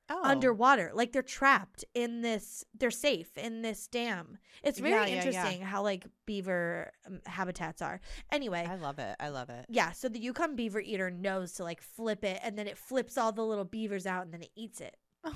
[0.09, 0.21] Oh.
[0.23, 5.07] underwater like they're trapped in this they're safe in this dam it's very Yeah, yeah,
[5.09, 5.17] yeah.
[5.27, 8.01] interesting how like beaver um, habitats are
[8.31, 9.17] anyway I love it.
[9.19, 9.67] I love it.
[9.69, 13.19] yeah so the yukon beaver eater knows to like flip it and then it flips
[13.19, 15.33] all the little beavers out and then it eats it Oh,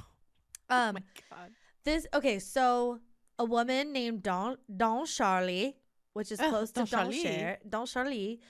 [0.69, 1.51] um my God.
[1.85, 3.01] this okay so
[3.41, 5.79] a woman named don don charlie
[6.13, 7.57] which is Oh, close to Don don Charlie.
[7.69, 8.41] Don charlie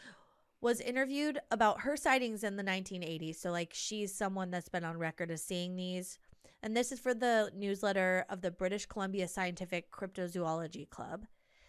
[0.60, 4.98] was interviewed about her sightings in the 1980s so like she's someone that's been on
[4.98, 6.18] record as seeing these
[6.62, 11.26] and this is for the newsletter of the british columbia scientific cryptozoology club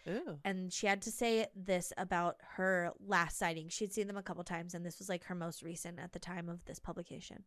[0.08, 0.40] Ooh.
[0.44, 3.70] and she had to say this about her last sighting.
[3.70, 6.20] She'd seen them a couple times, and this was like her most recent at the
[6.20, 7.44] time of this publication.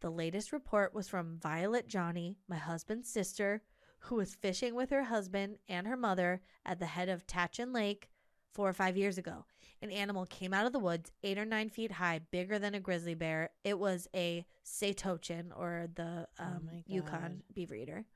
[0.00, 3.62] The latest report was from Violet Johnny, my husband's sister,
[4.00, 8.10] who was fishing with her husband and her mother at the head of Tatchin Lake
[8.56, 9.44] four or five years ago.
[9.82, 12.80] An animal came out of the woods, eight or nine feet high, bigger than a
[12.80, 13.50] grizzly bear.
[13.62, 18.06] It was a Saytoechin, or the Oh um, my Yukon beaver eater,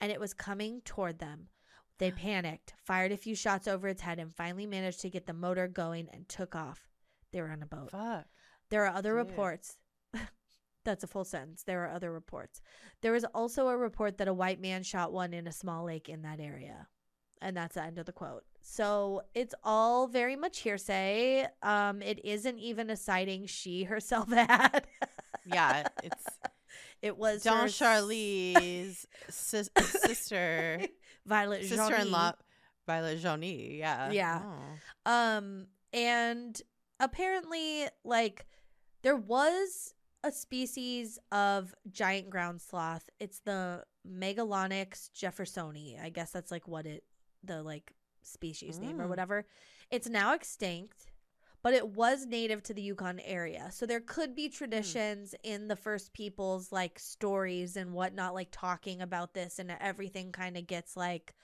[0.00, 1.48] and it was coming toward them.
[1.98, 5.32] They panicked, fired a few shots over its head, and finally managed to get the
[5.32, 6.88] motor going and took off.
[7.32, 7.90] They were on a boat.
[7.90, 8.26] Fuck.
[8.70, 9.28] There are other Dude.
[9.28, 9.78] reports.
[10.84, 11.64] That's a full sentence.
[11.64, 12.60] There are other reports.
[13.00, 16.08] There was also a report that a white man shot one in a small lake
[16.08, 16.86] in that area.
[17.42, 18.44] And that's the end of the quote.
[18.60, 21.46] So it's all very much hearsay.
[21.62, 24.86] Um, it isn't even a sighting she herself had.
[25.44, 26.24] Yeah, it's
[27.02, 30.86] it was Don her Charlie's sis- sister,
[31.26, 32.34] Violet sister-in-law,
[32.86, 33.76] Violet Johnny.
[33.78, 34.12] Yeah.
[34.12, 34.42] Yeah.
[35.04, 35.10] Oh.
[35.12, 36.60] Um, and
[37.00, 38.46] apparently, like,
[39.02, 43.10] there was a species of giant ground sloth.
[43.18, 46.00] It's the Megalonyx jeffersonii.
[46.00, 47.02] I guess that's like what it,
[47.44, 49.08] the like species name or Mm.
[49.08, 49.46] whatever.
[49.90, 51.06] It's now extinct,
[51.62, 53.70] but it was native to the Yukon area.
[53.72, 59.00] So there could be traditions in the first people's like stories and whatnot, like talking
[59.02, 61.34] about this, and everything kind of gets like,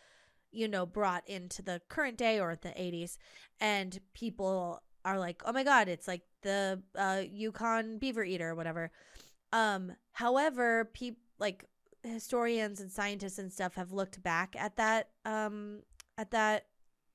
[0.51, 3.19] you know, brought into the current day or the 80s.
[3.61, 8.55] And people are like, oh my God, it's like the uh, Yukon beaver eater or
[8.55, 8.91] whatever.
[9.53, 11.65] Um, however, people like
[12.03, 15.81] historians and scientists and stuff have looked back at that um
[16.19, 16.67] at that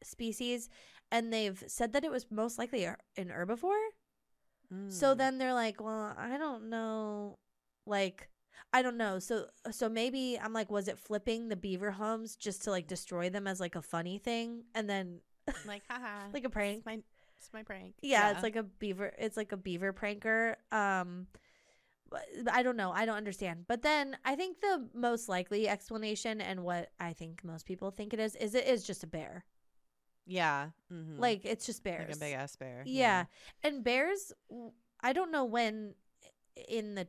[0.02, 0.70] species
[1.12, 3.90] and they've said that it was most likely a- an herbivore.
[4.90, 5.18] So Mm.
[5.18, 7.38] then they're like, well, I don't know
[7.86, 8.30] like
[8.72, 9.20] I don't know.
[9.20, 13.30] So so maybe I'm like was it flipping the beaver homes just to like destroy
[13.30, 15.20] them as like a funny thing and then
[15.66, 16.28] like, haha.
[16.34, 16.78] like a prank?
[16.78, 17.00] It's my,
[17.38, 17.94] it's my prank.
[18.02, 21.28] yeah, it's like a beaver it's like a beaver pranker um
[22.52, 26.64] i don't know i don't understand but then i think the most likely explanation and
[26.64, 29.46] what i think most people think it is is it is just a bear
[30.26, 30.68] yeah.
[30.92, 31.20] mhm.
[31.20, 32.84] like it's just bears like a big ass bear.
[32.86, 33.26] yeah
[33.64, 34.32] and bears
[35.06, 35.96] I don't know when
[36.70, 37.08] in the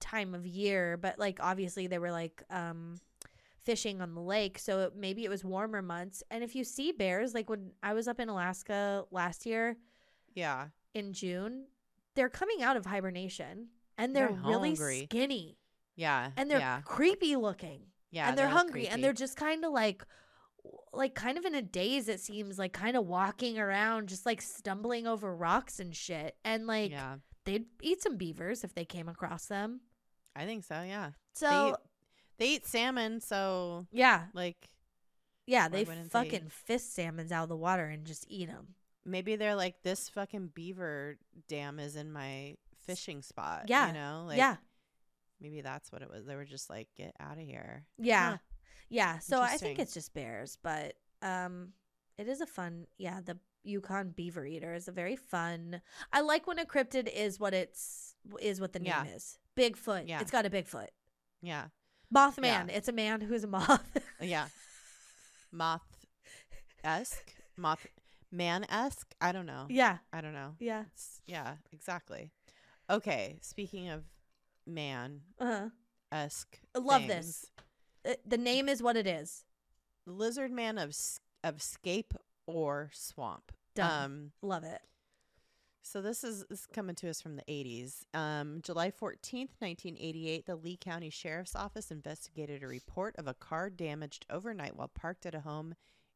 [0.00, 2.98] time of year but like obviously they were like um
[3.62, 6.90] fishing on the lake so it, maybe it was warmer months and if you see
[6.90, 9.76] bears like when i was up in alaska last year
[10.34, 10.68] Yeah.
[10.94, 11.66] in June,
[12.16, 13.68] they're coming out of hibernation
[14.00, 15.06] and they're, They're really hungry.
[15.10, 15.58] skinny
[15.96, 16.30] Yeah.
[16.36, 16.80] and they're yeah.
[16.84, 18.28] creepy looking Yeah.
[18.28, 20.04] and they're they hungry and they're just kind of like
[20.92, 24.42] like kind of in a daze it seems like kind of walking around just like
[24.42, 29.08] stumbling over rocks and shit and like yeah, they'd eat some beavers if they came
[29.08, 29.80] across them
[30.36, 30.80] I think so.
[30.82, 31.76] Yeah, so
[32.38, 34.68] they eat salmon, so yeah like
[35.46, 36.08] yeah they wouldn't they?
[36.10, 38.74] fucking fist salmons out of the water and just eat them
[39.04, 41.16] maybe they're like this fucking beaver
[41.48, 42.54] dam is in my
[42.86, 43.64] fishing spot.
[43.66, 44.56] Yeah, you know, like yeah
[45.40, 46.26] maybe that's what it was.
[46.26, 47.86] They were just like, get out of here.
[47.98, 48.36] yeah Huh.
[48.90, 51.72] yeah so i think it's just bears but um
[52.18, 55.80] it is a fun yeah the yukon beaver eater is a very fun
[56.12, 59.14] i like when a cryptid is what it's is what the name Yeah.
[59.14, 60.20] is bigfoot Yeah.
[60.20, 60.88] it's got a bigfoot
[61.42, 61.66] Yeah,
[62.14, 62.76] mothman Yeah.
[62.76, 64.46] it's a man who's a moth yeah.
[65.52, 66.06] Moth
[66.84, 67.86] esque, moth
[68.30, 69.14] man esque.
[69.20, 69.66] I don't know.
[69.68, 70.54] yeah I don't know.
[70.58, 72.32] yeah It's, yeah, exactly.
[72.90, 74.02] Okay, speaking of
[74.66, 75.68] man uh-huh
[76.12, 77.46] esque, I love this.
[78.06, 79.44] Uh, the name is what it is
[80.06, 80.96] Lizard man of
[81.44, 82.14] of Scape
[82.46, 83.52] Ore Swamp.
[83.74, 84.04] Done.
[84.04, 84.80] Um, love it
[85.82, 88.02] So this is, this is coming to us from the 80s.
[88.14, 93.70] Um, July 14th, 1988, the Lee County Sheriff's Office investigated a report of a car
[93.70, 95.74] damaged overnight while parked at a home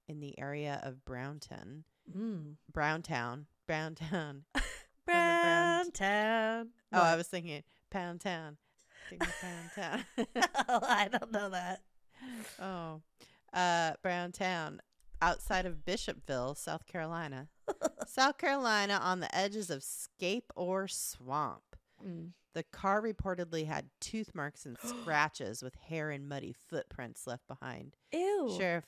[0.09, 1.85] in the area of Browntown.
[2.15, 2.57] mm.
[2.73, 3.47] Browntown.
[3.67, 4.45] Browntown.
[5.07, 8.57] brown town Oh, I was thinking Pound Town.
[9.11, 9.71] Take me Pound
[10.17, 10.27] Town.
[10.69, 11.81] oh, i don't know that
[12.61, 13.01] oh.
[13.53, 14.81] Uh, Browntown.
[15.23, 17.49] Outside of Bishopville, South Carolina.
[18.07, 21.63] South Carolina on the edges of Scape Ore Swamp.
[22.05, 22.31] Mm.
[22.53, 27.97] The car reportedly had tooth marks and scratches with hair and muddy footprints left behind.
[28.13, 28.85] ew Sheriff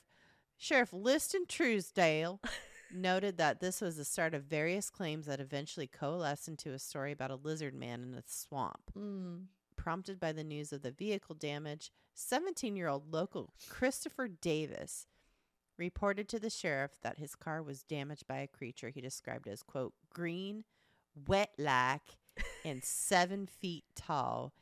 [0.57, 2.41] Sheriff Liston Truesdale
[2.91, 7.11] noted that this was the start of various claims that eventually coalesced into a story
[7.11, 8.91] about a lizard man in a swamp.
[8.97, 9.45] mm.
[9.75, 15.05] Prompted by the news of the vehicle damage, 17 year old local Christopher Davis
[15.77, 19.61] reported to the sheriff that his car was damaged by a creature he described as,
[19.61, 20.63] quote, green,
[21.27, 22.17] wet like,
[22.65, 24.53] and seven feet tall,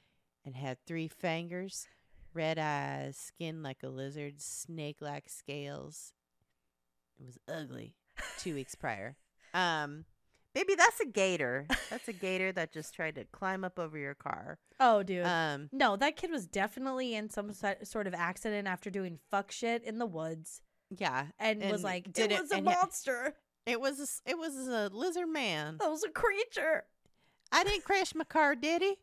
[0.44, 1.88] and had three fingers,
[2.34, 6.14] red eyes, skin like a lizard, snake like scales.
[7.18, 7.96] It was ugly
[8.40, 9.16] two weeks prior.
[9.54, 10.06] Um,
[10.54, 11.66] baby, that's a gator.
[11.90, 14.58] That's a gator that just tried to climb up over your car.
[14.80, 17.52] oh dude Um, No, that kid was definitely in some
[17.84, 20.62] sort of accident after doing fuck shit in the woods
[20.96, 23.34] yeah, and, was like, did it it- was a and monster.
[23.66, 25.78] it was a, it was a lizard man.
[25.80, 26.84] That was a creature.
[27.52, 28.98] I didn't crash my car, did he?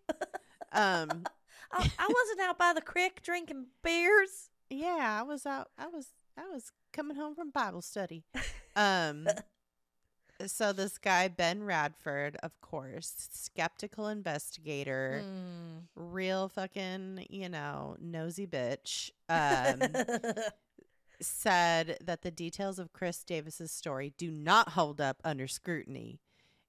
[0.72, 1.24] Um,
[1.72, 4.50] I, I wasn't out by the creek drinking beers.
[4.70, 5.70] yeah, I was out.
[5.78, 8.24] I was I was coming home from Bible study.
[8.76, 9.26] Um,
[10.46, 15.82] so this guy Ben Radford, of course, skeptical investigator, Mm.
[15.94, 19.10] real fucking you know nosy bitch.
[19.28, 19.80] Um,
[21.20, 26.18] said that the details of Chris Davis's story do not hold up under scrutiny.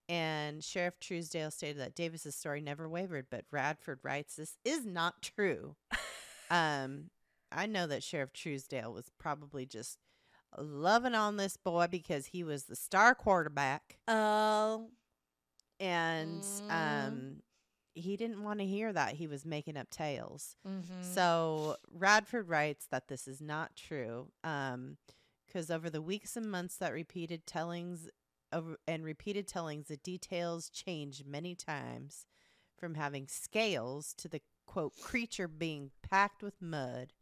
[0.10, 5.22] And Sheriff Truesdale stated that Davis's story never wavered, but Radford writes this is not
[5.22, 5.76] true.
[6.51, 7.06] um,
[7.51, 9.97] I know that Sheriff Truesdale was probably just
[10.58, 14.91] loving on this boy because he was the star quarterback, Oh,
[15.80, 16.72] and Mm.
[17.08, 17.43] um,
[17.95, 20.56] he didn't want to hear that he was making up tales.
[20.66, 21.04] mhm.
[21.14, 24.97] So Radford writes that this is not true, Um
[25.45, 28.10] because over the weeks and months that repeated tellings
[28.51, 32.26] over and repeated tellings, the details changed many times,
[32.76, 37.14] from having scales to the quote creature being packed with mud.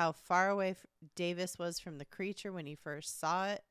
[0.00, 0.76] How far away
[1.14, 3.62] Davis was from the creature when he first saw it,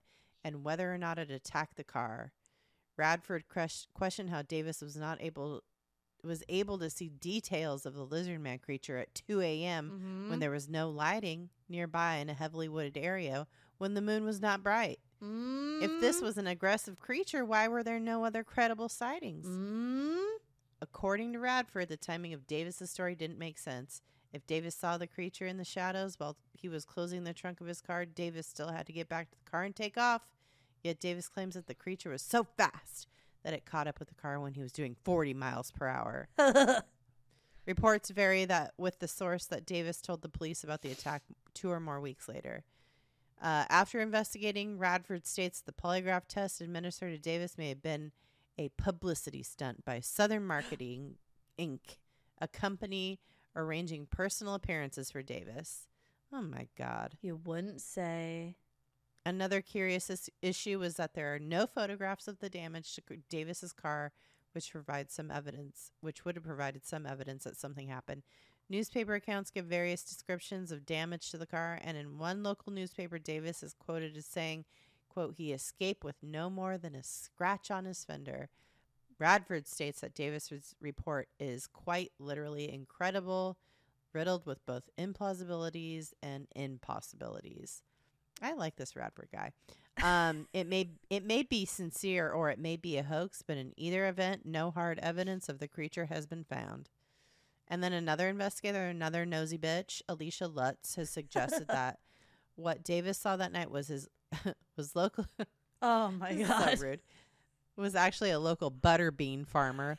[0.43, 2.33] and whether or not it attacked the car.
[2.97, 3.45] Radford
[3.95, 5.63] questioned how Davis was not able
[6.23, 10.27] was able to see details of the lizard man creature at 2 a.m.
[10.29, 10.39] when Mhm.
[10.39, 13.47] there was no lighting nearby in a heavily wooded area
[13.79, 14.99] when the moon was not bright.
[15.19, 16.21] If this Mm.
[16.21, 19.47] was an aggressive creature, why were there no other credible sightings?
[19.47, 20.37] Mm.
[20.79, 24.03] According to Radford, the timing of Davis's story didn't make sense.
[24.31, 27.67] If Davis saw the creature in the shadows while he was closing the trunk of
[27.67, 30.27] his car, Davis still had to get back to the car and take off.
[30.83, 33.07] Yet Davis claims that the creature was so fast
[33.43, 36.29] that it caught up with the car when he was doing 40 miles per hour.
[37.65, 41.23] Reports vary that with the source that Davis told the police about the attack
[41.53, 42.63] two or more weeks later.
[43.41, 48.11] Uh, after investigating, Radford states the polygraph test administered to Davis may have been
[48.57, 51.15] a publicity stunt by Southern Marketing
[51.57, 51.79] Inc.,
[52.41, 53.19] a company
[53.55, 55.87] arranging personal appearances for Davis.
[56.31, 57.17] Oh my God.
[57.21, 58.55] you wouldn't say.
[59.25, 63.73] Another curious is- issue was that there are no photographs of the damage to Davis's
[63.73, 64.11] car,
[64.53, 68.23] which provides some evidence, which would have provided some evidence that something happened.
[68.69, 73.17] Newspaper accounts give various descriptions of damage to the car, and in one local newspaper,
[73.17, 74.65] Davis is quoted as saying,
[75.09, 78.49] quote, he escaped with no more than a scratch on his fender.
[79.19, 83.57] Radford states that Davis's report is quite literally incredible,
[84.13, 87.83] riddled with both implausibilities and impossibilities.
[88.41, 89.51] I like this Radford guy.
[90.01, 93.73] Um, it may it may be sincere or it may be a hoax, but in
[93.75, 96.89] either event, no hard evidence of the creature has been found.
[97.67, 101.99] And then another investigator, another nosy bitch, Alicia Lutz, has suggested that
[102.55, 104.07] what Davis saw that night was his
[104.77, 105.25] was local.
[105.81, 106.77] Oh my god.
[106.77, 107.01] so rude.
[107.79, 109.97] Was actually a local butterbean farmer,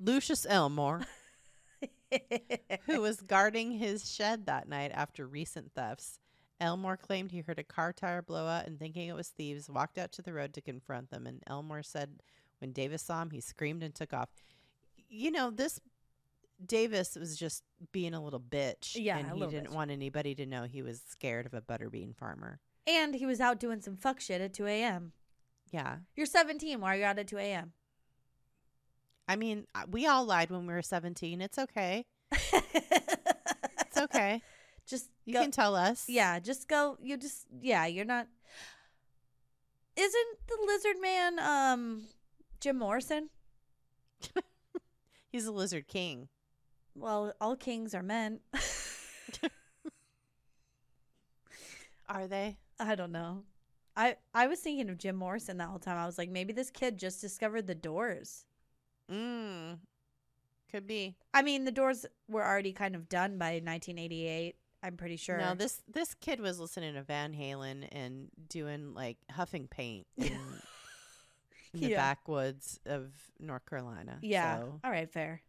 [0.00, 1.02] Lucius Elmore,
[2.86, 6.18] who was guarding his shed that night after recent thefts.
[6.60, 9.96] Elmore claimed he heard a car tire blow out and thinking it was thieves, walked
[9.96, 11.26] out to the road to confront them.
[11.26, 12.20] And Elmore said
[12.58, 14.28] when Davis saw him, he screamed and took off.
[15.08, 15.80] You know, this
[16.64, 17.62] Davis was just
[17.92, 18.94] being a little bitch.
[18.94, 19.74] Yeah, And he didn't bitch.
[19.74, 22.60] want anybody to know he was scared of a butterbean farmer.
[22.86, 25.12] and he was out doing some fuck shit at 2 a.m.
[25.70, 25.96] Yeah.
[26.16, 26.80] You're 17.
[26.80, 27.72] Why are you out at 2 a.m.?
[29.28, 31.40] I mean, uh, we all lied when we were 17.
[31.40, 32.04] It's okay.
[32.32, 34.42] It's okay.
[34.86, 36.06] just You go, can tell us.
[36.08, 36.96] yeah, just go.
[37.00, 38.26] You just yeah, you're not.
[39.96, 42.02] Isn't the lizard man um
[42.60, 43.30] Jim Morrison?
[45.30, 46.28] He's a lizard king.
[46.96, 48.40] Well, all kings are men.
[52.08, 52.58] Are they?
[52.80, 53.44] I don't know.
[53.96, 55.96] I I was thinking of Jim Morrison that whole time.
[55.98, 58.44] I was like, maybe this kid just discovered the Doors.
[59.10, 59.78] Mm.
[60.70, 61.16] Could be.
[61.34, 64.54] I mean, the Doors were already kind of done by 1988.
[64.82, 65.36] I'm pretty sure.
[65.38, 70.26] No, this this kid was listening to Van Halen and doing like huffing paint in,
[71.74, 71.96] in the Yeah.
[71.96, 74.18] backwoods of North Carolina.
[74.22, 74.60] yeah.
[74.60, 75.42] So, All right, fair.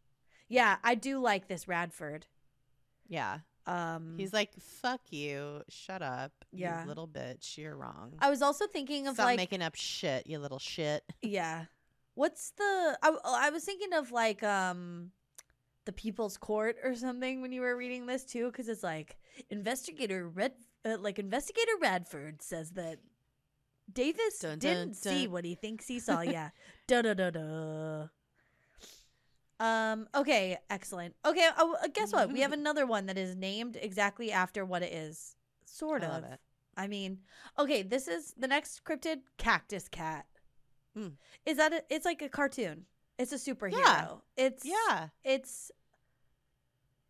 [0.49, 2.25] Yeah, I do like this Radford.
[3.07, 3.39] yeah.
[3.67, 5.61] Um, He's like, "Fuck you!
[5.69, 6.81] Shut up, Yeah.
[6.81, 7.57] you little bitch!
[7.57, 8.13] You're wrong.
[8.19, 11.65] I was also thinking of Stop like making up shit, you little shit." Yeah.
[12.15, 15.11] What's the I, I was thinking of like um
[15.85, 19.17] the People's Court or something when you were reading this too cuz it's like
[19.49, 20.53] investigator Red
[20.83, 22.99] uh, like investigator Radford says that
[23.91, 26.21] Davis Dun, dun, didn't see what he thinks he saw.
[26.21, 26.49] Yeah.
[26.87, 28.07] da da da da.
[29.61, 31.13] Um okay, excellent.
[31.23, 32.33] Okay, oh, uh, guess what?
[32.33, 35.35] We have another one that is named exactly after what it is.
[35.65, 36.11] Sort I of.
[36.13, 36.39] love it.
[36.75, 37.19] I mean,
[37.59, 40.25] okay, this is the next cryptid Cactus Cat.
[40.97, 41.13] Mm.
[41.45, 42.85] Is that a, it's like a cartoon.
[43.19, 43.77] It's a superhero.
[43.77, 44.07] Yeah.
[44.35, 45.71] It's Yeah, It's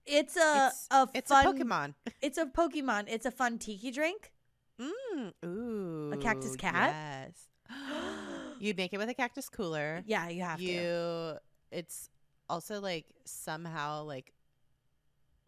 [0.05, 1.93] it's a it's, a it's fun a Pokemon.
[2.21, 3.05] It's a Pokemon.
[3.07, 4.33] It's a fun tiki drink.
[4.79, 6.93] Mm, ooh, a cactus cat?
[6.93, 7.47] Yes.
[8.59, 10.03] You'd make it with a cactus cooler.
[10.05, 11.39] Yeah, you have to.
[11.71, 12.09] It's
[12.51, 14.33] also like somehow like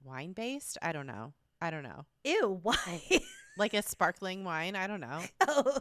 [0.03, 0.77] wine based.
[0.81, 1.33] I don't know.
[1.61, 2.05] I don't know.
[2.23, 3.01] Ew, why?
[3.55, 4.75] Like a sparkling wine.
[4.75, 5.19] I don't know.
[5.47, 5.77] oh,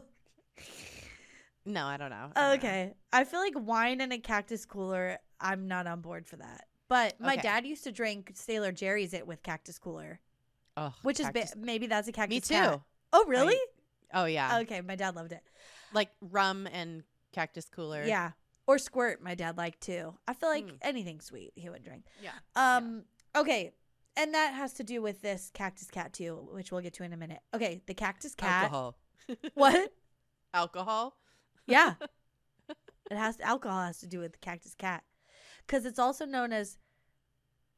[1.64, 2.30] No, I don't know.
[2.36, 2.54] I don't know.
[2.68, 2.94] okay.
[3.12, 5.18] I feel like wine in a cactus cooler.
[5.40, 6.66] I'm not on board for that.
[6.90, 7.40] But my Okay.
[7.42, 10.20] dad used to drink Sailor Jerry's it with cactus cooler,
[10.76, 12.34] Ugh, which is ba- maybe that's a cactus.
[12.34, 12.52] me too.
[12.62, 12.80] cat.
[13.14, 13.56] Oh, really?
[14.12, 15.42] Oh yeah, Okay, my dad loved it.
[15.94, 18.04] like rum and cactus cooler.
[18.04, 18.32] Yeah.
[18.66, 20.14] Or squirt, my dad liked too.
[20.28, 20.78] I feel like Mm.
[20.82, 22.04] anything sweet he would drink.
[22.22, 22.32] yeah.
[22.56, 23.04] Um
[23.34, 23.72] okay.
[24.16, 27.12] And that has to do with this cactus cat too, which we'll get to in
[27.12, 27.40] a minute.
[27.54, 28.64] Okay, the cactus cat.
[28.64, 28.96] Alcohol.
[29.54, 29.92] What?
[30.54, 31.16] Alcohol.
[31.66, 31.94] Yeah.
[33.10, 35.02] it has alcohol has to do with the cactus cat.
[35.66, 36.78] Cuz it's also known as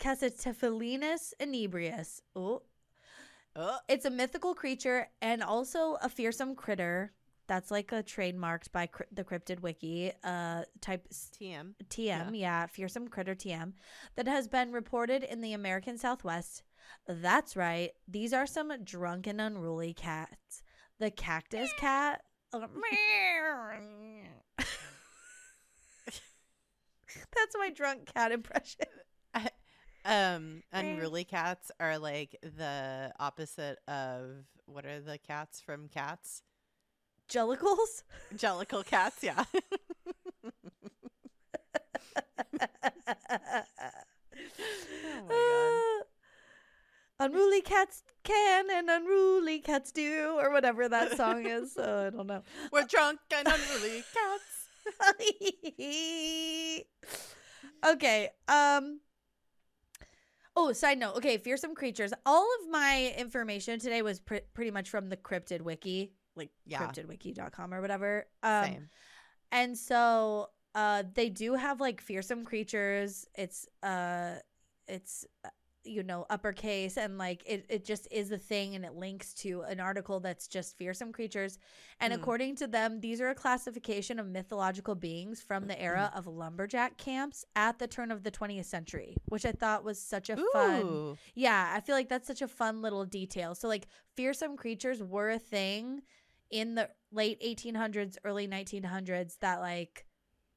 [0.00, 2.20] Cassitephilinus inebrius.
[2.36, 2.62] Oh,
[3.56, 7.12] Oh, it's a mythical creature and also a fearsome critter.
[7.46, 10.12] That's like a trademarked by cri- the Cryptid Wiki.
[10.22, 11.74] Uh, type TM.
[11.88, 12.66] TM, yeah.
[12.66, 13.72] fearsome critter TM,
[14.16, 16.62] that has been reported in the American Southwest.
[17.06, 17.90] That's right.
[18.08, 20.62] These are some drunken, unruly cats.
[20.98, 22.22] The cactus cat.
[22.52, 22.66] uh,
[27.34, 28.86] That's my drunk cat impression.
[30.06, 36.42] Um, unruly cats are like the opposite of what are the cats from Cats?
[37.28, 38.02] Jellicles?
[38.34, 39.44] Jellicle cats, yeah.
[45.30, 45.84] oh
[47.18, 51.76] unruly cats can and unruly cats do, or whatever that song is.
[51.76, 52.42] Uh, I don't know.
[52.72, 54.44] We're drunk and unruly cats.
[57.86, 58.30] okay.
[58.48, 59.00] Um.
[60.56, 61.16] Oh, side note.
[61.16, 62.12] Okay, fearsome creatures.
[62.24, 66.80] All of my information today was pr- pretty much from the Cryptid Wiki, like Yeah.
[66.86, 68.26] cryptidwiki.com or whatever.
[68.42, 68.88] Um, Same.
[69.52, 73.26] and so uh they do have like fearsome creatures.
[73.36, 74.36] It's uh
[74.88, 75.24] it's
[75.86, 79.60] you know uppercase and like it, it just is a thing and it links to
[79.68, 81.58] an article that's just fearsome creatures
[82.00, 82.16] and Mm.
[82.16, 86.96] according to them these are a classification of mythological beings from the era of lumberjack
[86.96, 91.18] camps at the turn of the 20th century which i thought was such a fun
[91.34, 95.28] yeah i feel like that's such a fun little detail so like fearsome creatures were
[95.32, 96.00] a thing
[96.50, 100.06] in the late 1800s early 1900s that like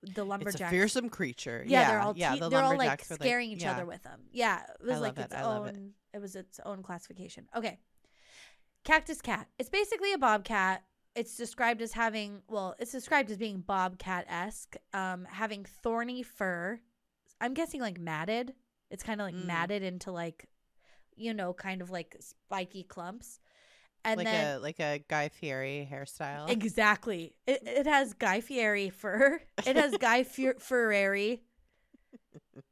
[0.04, 1.64] the lumberjack It's a fearsome creature.
[1.68, 2.36] yeah, they're all yeah.
[2.36, 3.74] the they're all like lumberjacks scaring each yeah.
[3.74, 4.22] other with them.
[4.32, 5.76] Yeah, it was like its it, love it.
[5.76, 5.92] own.
[6.14, 6.22] It.
[6.22, 7.48] was its own classification.
[7.56, 7.80] Okay,
[8.84, 9.48] cactus cat.
[9.58, 10.84] It's basically a bobcat.
[11.16, 16.80] It's described as having well, it's described as being bobcat esque, um, having thorny fur.
[17.42, 18.54] I'm guessing like matted.
[18.92, 19.46] It's kind of like Mm.
[19.46, 20.48] matted into like,
[21.16, 23.40] you know, kind of like spiky clumps,
[24.12, 26.50] and like then a like a Guy Fieri hairstyle.
[26.50, 27.36] Exactly.
[27.46, 29.42] It, it has Guy Fieri fur.
[29.66, 31.42] It has Guy Fier- Ferrari.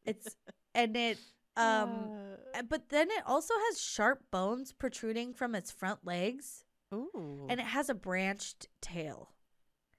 [0.06, 0.36] It's
[0.74, 1.18] and it
[1.58, 2.12] um
[2.54, 6.64] Uh, but then it also has sharp bones protruding from its front legs
[6.94, 7.48] ooh.
[7.50, 9.32] and it has a branched tail.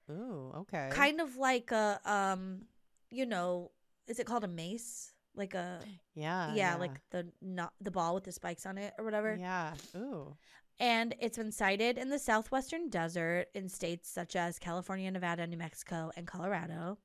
[0.09, 0.51] ooh.
[0.59, 0.89] Okay.
[0.91, 2.63] Kind of like a um
[3.09, 3.71] you know,
[4.07, 5.13] is it called a mace?
[5.35, 5.79] Like a
[6.15, 6.53] yeah.
[6.55, 9.35] yeah, like the not the ball with the spikes on it or whatever.
[9.39, 9.73] Yeah.
[9.95, 10.35] Ooh.
[10.79, 15.57] And it's been sighted in the southwestern desert in states such as California, Nevada, New
[15.57, 16.99] Mexico, and Colorado.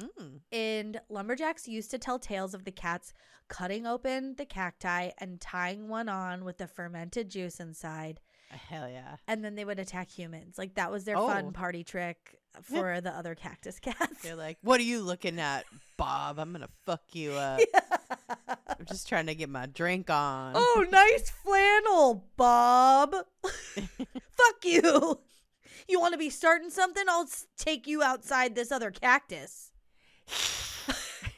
[0.00, 0.40] Mm.
[0.52, 3.12] And lumberjacks used to tell tales of the cats
[3.48, 8.20] cutting open the cacti and tying one on with the fermented juice inside.
[8.50, 9.16] Hell yeah.
[9.26, 10.56] And then they would attack humans.
[10.58, 11.26] Like that was their Oh.
[11.28, 14.22] fun party trick for the other cactus cats.
[14.22, 15.64] They're like, what are you looking at,
[15.96, 16.38] Bob?
[16.38, 17.60] I'm gonna fuck you up.
[18.78, 20.52] I'm just trying to get my drink on.
[20.54, 23.14] oh, nice flannel, Bob.
[23.42, 25.20] Fuck you.
[25.88, 27.04] You want to be starting something?
[27.08, 29.70] I'll take you outside this other cactus.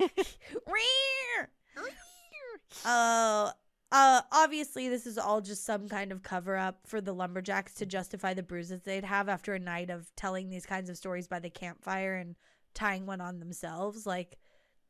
[2.84, 3.50] Uh,
[3.90, 7.86] uh, obviously, this is all just some kind of cover up for the lumberjacks to
[7.86, 11.38] justify the bruises they'd have after a night of telling these kinds of stories by
[11.38, 12.36] the campfire and
[12.74, 14.06] tying one on themselves.
[14.06, 14.38] Like,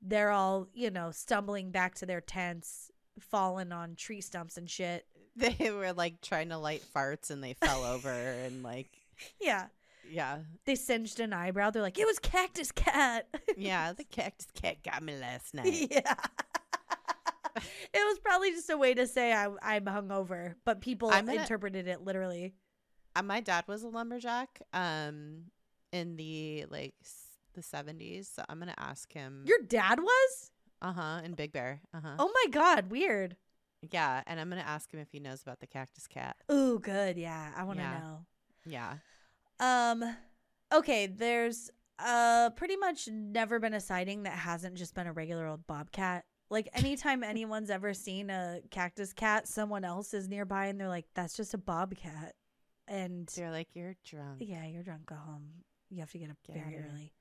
[0.02, 5.06] they're all, you know, stumbling back to their tents, falling on tree stumps and shit.
[5.36, 8.90] they were like trying to light farts and they fell over and like
[9.40, 9.66] Yeah.
[10.10, 11.70] yeah They singed an eyebrow.
[11.70, 13.26] They're like, it was Cactus Cat.
[13.56, 16.14] yeah the cactus cat got me last night yeah.
[17.56, 21.88] it was probably just a way to say I, I'm hungover, but people gonna- interpreted
[21.88, 22.54] it literally.
[23.16, 25.44] uh, my dad was a lumberjack um
[25.92, 26.94] in the like
[27.58, 30.50] the 70s so i'm gonna ask him Your dad was?
[30.80, 33.36] uh-huh in big bear uh-huh Oh my god, weird.
[33.90, 37.16] yeah and i'm gonna ask him if he knows about the cactus cat Ooh, good.
[37.18, 37.98] Yeah, I want to Yeah.
[38.00, 38.26] know.
[38.66, 38.94] yeah
[39.60, 40.16] Um,
[40.72, 45.46] okay, there's uh pretty much never been a sighting that hasn't just been a regular
[45.48, 46.24] old bobcat.
[46.50, 51.06] Like anytime anyone's ever seen a cactus cat, someone else is nearby and they're like,
[51.14, 52.34] "That's just a bobcat,"
[52.86, 55.06] and they're like you're drunk yeah, you're drunk.
[55.06, 55.48] Go home.
[55.90, 57.12] You have to get up Get very early.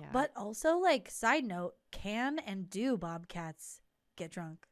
[0.00, 0.06] Yeah.
[0.12, 3.80] But also, like, side note, can and do bobcats
[4.16, 4.66] get drunk?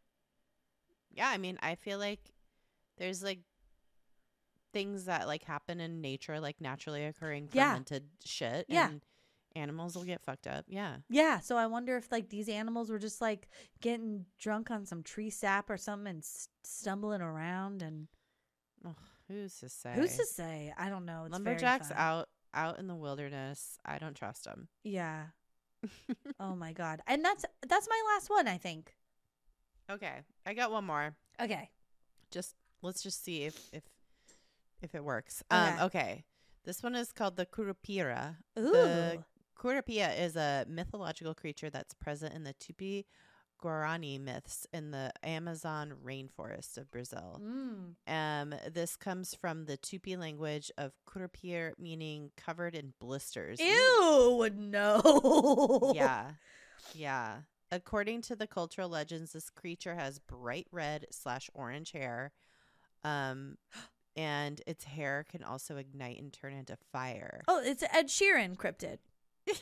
[1.11, 2.21] yeah i mean i feel like
[2.99, 3.41] there's like
[4.73, 7.71] things that like happen in nature like naturally occurring Yeah.
[7.71, 8.89] fermented shit Yeah.
[8.91, 9.01] and
[9.57, 12.99] animals will get fucked up yeah Yeah, so I wonder if like these animals were
[12.99, 13.49] just like
[13.81, 18.09] getting drunk on some tree sap or something and s- stumbling around and
[19.27, 20.73] who's to say who's to say?
[20.79, 21.25] I don't know.
[21.25, 25.27] It's lumberjacks out out in the wilderness i don't trust them Yeah.
[26.41, 27.01] oh my god.
[27.07, 28.95] And that's that's my last one, I think.
[29.91, 31.71] okay i got one more Okay.
[32.31, 33.83] just let's just see if if
[34.83, 35.83] if it works um Okay.
[35.85, 36.25] okay
[36.65, 38.73] this one is called the Curupira Ooh.
[38.73, 39.19] The
[39.59, 43.05] Curupira is a mythological creature that's present in the Tupi
[43.63, 47.41] Guarani myths in the Amazon rainforest of Brazil.
[47.43, 47.95] Mm.
[48.07, 53.61] Um, this comes from the Tupi language of Kurapir, meaning covered in blisters.
[53.61, 55.93] Ew, no.
[55.95, 56.31] Yeah.
[56.95, 57.37] Yeah.
[57.71, 62.33] According to the cultural legends, this creature has bright red slash orange hair.
[63.05, 63.57] Um,
[64.17, 67.43] and its hair can also ignite and turn into fire.
[67.47, 68.99] Oh, it's Ed Sheeran cryptid.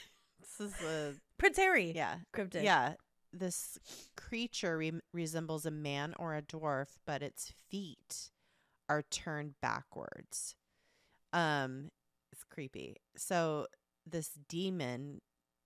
[0.59, 2.17] This is a Prince Harry yeah.
[2.35, 2.63] cryptid.
[2.63, 2.95] Yeah,
[3.33, 3.79] this
[4.17, 8.31] creature re- resembles a man or a dwarf, but its feet
[8.89, 10.55] are turned backwards.
[11.33, 11.91] Um,
[12.33, 12.97] it's creepy.
[13.17, 13.67] So
[14.07, 15.21] this demon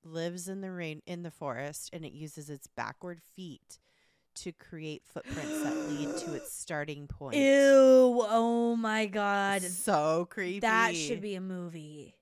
[0.04, 3.78] lives in the rain in the forest, and it uses its backward feet
[4.36, 7.36] to create footprints that lead to its starting point.
[7.36, 7.44] Ew.
[8.22, 9.62] Oh my god.
[9.62, 10.60] so creepy.
[10.60, 12.14] That should be a movie.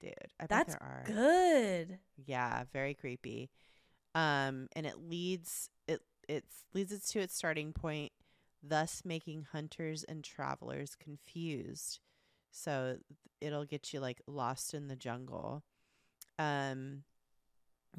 [0.00, 0.14] dude.
[0.40, 1.04] I That's there are.
[1.06, 1.98] good.
[2.26, 3.50] Yeah, very creepy.
[4.14, 8.12] Um, and it leads it it's leads it to its starting point,
[8.62, 12.00] thus making hunters and travelers confused.
[12.50, 12.98] So
[13.40, 15.64] it'll get you like lost in the jungle.
[16.38, 17.04] Um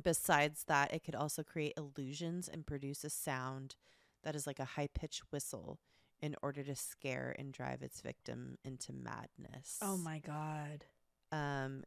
[0.01, 3.75] besides that, it could also create illusions and produce a sound
[4.23, 5.79] that is like a high-pitched whistle
[6.21, 9.77] in order to scare and drive its victim into madness.
[9.81, 10.85] Oh my god.
[11.31, 11.83] Um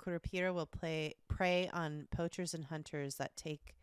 [0.00, 3.74] Curupira will play prey on poachers and hunters that take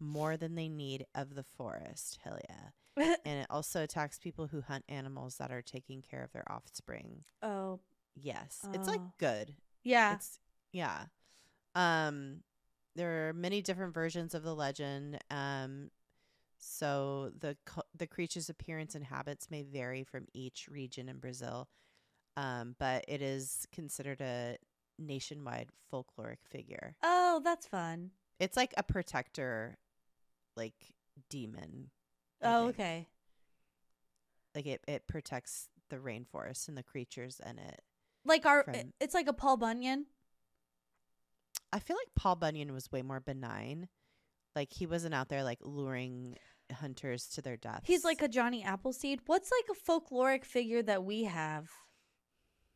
[0.00, 2.18] more than they need of the forest.
[2.22, 3.14] Hell yeah.
[3.24, 7.24] And it also attacks people who hunt animals that are taking care of their offspring.
[7.42, 7.80] oh
[8.20, 8.64] Yes.
[8.72, 9.12] It's like Oh.
[9.18, 9.54] good.
[9.84, 10.14] yeah.
[10.14, 10.38] It's
[10.72, 11.04] yeah.
[11.74, 12.42] Um
[12.96, 15.18] there are many different versions of the legend.
[15.30, 15.90] Um
[16.58, 17.56] so the
[17.96, 21.68] the creature's appearance and habits may vary from each region in Brazil.
[22.36, 24.56] Um but it is considered a
[24.98, 26.96] nationwide folkloric figure.
[27.02, 28.10] oh, that's fun.
[28.40, 29.76] It's like a protector
[30.56, 30.74] like
[31.30, 31.90] demon.
[32.42, 32.74] I Oh, think.
[32.76, 33.08] okay.
[34.54, 37.80] Like it it protects the rainforest and the creatures in it.
[38.24, 40.06] Like our, From- it's like a Paul Bunyan.
[41.72, 43.88] I feel like Paul Bunyan was way more benign.
[44.56, 46.36] Like he wasn't out there like luring
[46.72, 47.86] hunters to their deaths.
[47.86, 49.20] He's like a Johnny Appleseed.
[49.26, 51.70] What's like a folkloric figure that we have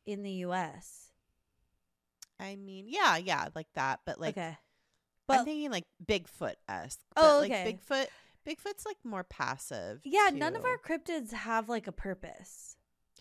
[0.07, 1.12] in the U.S.?
[2.43, 4.01] I mean, yeah, yeah, like that.
[4.05, 4.57] But like okay,
[5.29, 7.01] I'm thinking like Bigfoot esque.
[7.17, 7.79] Oh, like okay.
[7.79, 8.07] Bigfoot
[8.47, 10.01] Bigfoot's like more passive.
[10.05, 12.77] yeah, none of our cryptids have like a purpose.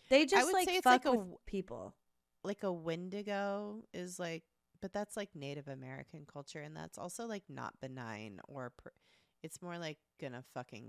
[0.09, 1.95] They just like fuck like a with people.
[2.43, 4.43] like a Wendigo is like,
[4.81, 8.71] but that's like Native American culture, and that's also like not benign or.
[8.75, 8.91] Per-
[9.43, 10.85] it's more like gonna fucking.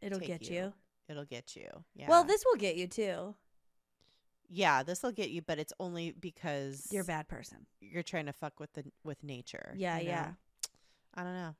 [0.00, 0.56] It'll get you.
[0.56, 0.72] you.
[1.08, 1.68] It'll get you.
[1.94, 2.08] Yeah.
[2.08, 3.34] Well, this will get you too.
[4.54, 7.66] Yeah, this will get you, but it's only because You're a bad person.
[7.80, 9.72] you're trying to fuck with the with nature.
[9.76, 10.10] Yeah, you know?
[10.10, 10.30] yeah.
[11.14, 11.54] I don't know.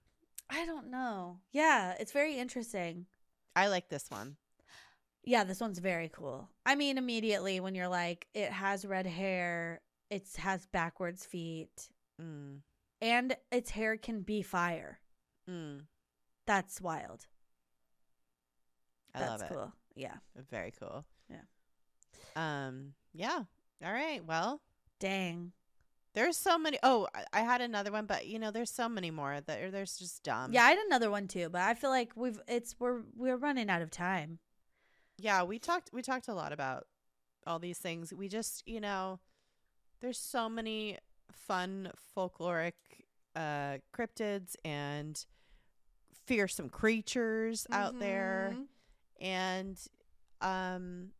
[0.51, 1.39] I don't know.
[1.53, 3.07] Yeah, it's very interesting.
[3.57, 4.37] I like this one.
[5.25, 6.49] Yeah, this one's very cool.
[6.67, 9.81] I mean, immediately when you're like, it has red hair,
[10.11, 11.89] it has backwards feet,
[12.21, 12.59] Mm,
[13.01, 15.01] and its hair can be fire.
[15.49, 15.81] mm,
[16.47, 17.27] That's wild.
[19.15, 19.55] I That's love it.
[19.55, 19.73] cool.
[19.95, 20.17] Yeah.
[20.51, 21.05] Very cool.
[22.37, 22.95] Um.
[23.13, 23.43] Yeah.
[23.85, 24.25] All right.
[24.25, 24.61] Well,
[25.01, 25.53] Dang.
[26.15, 26.79] there's so many.
[26.83, 30.23] Oh, I, had another one, but you know, there's so many more that there's just
[30.23, 30.53] dumb.
[30.53, 33.69] yeah, I had another one too, but I feel like we've it's we're we're running
[33.71, 34.39] out of time.
[35.19, 35.43] Yeah.
[35.43, 35.91] We talked.
[35.93, 36.87] We talked a lot about
[37.47, 38.13] all these things.
[38.15, 39.19] We just, you know,
[40.01, 40.99] there's so many
[41.33, 42.75] fun folkloric
[43.35, 45.25] uh cryptids and
[46.27, 48.55] fearsome creatures out there.
[48.55, 48.67] Mhm.
[49.21, 49.81] and
[50.41, 51.11] um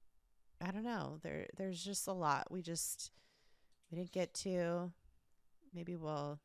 [0.63, 3.11] i don't know there there's just a lot we just
[3.91, 4.91] we didn't get to
[5.75, 6.39] maybe we'll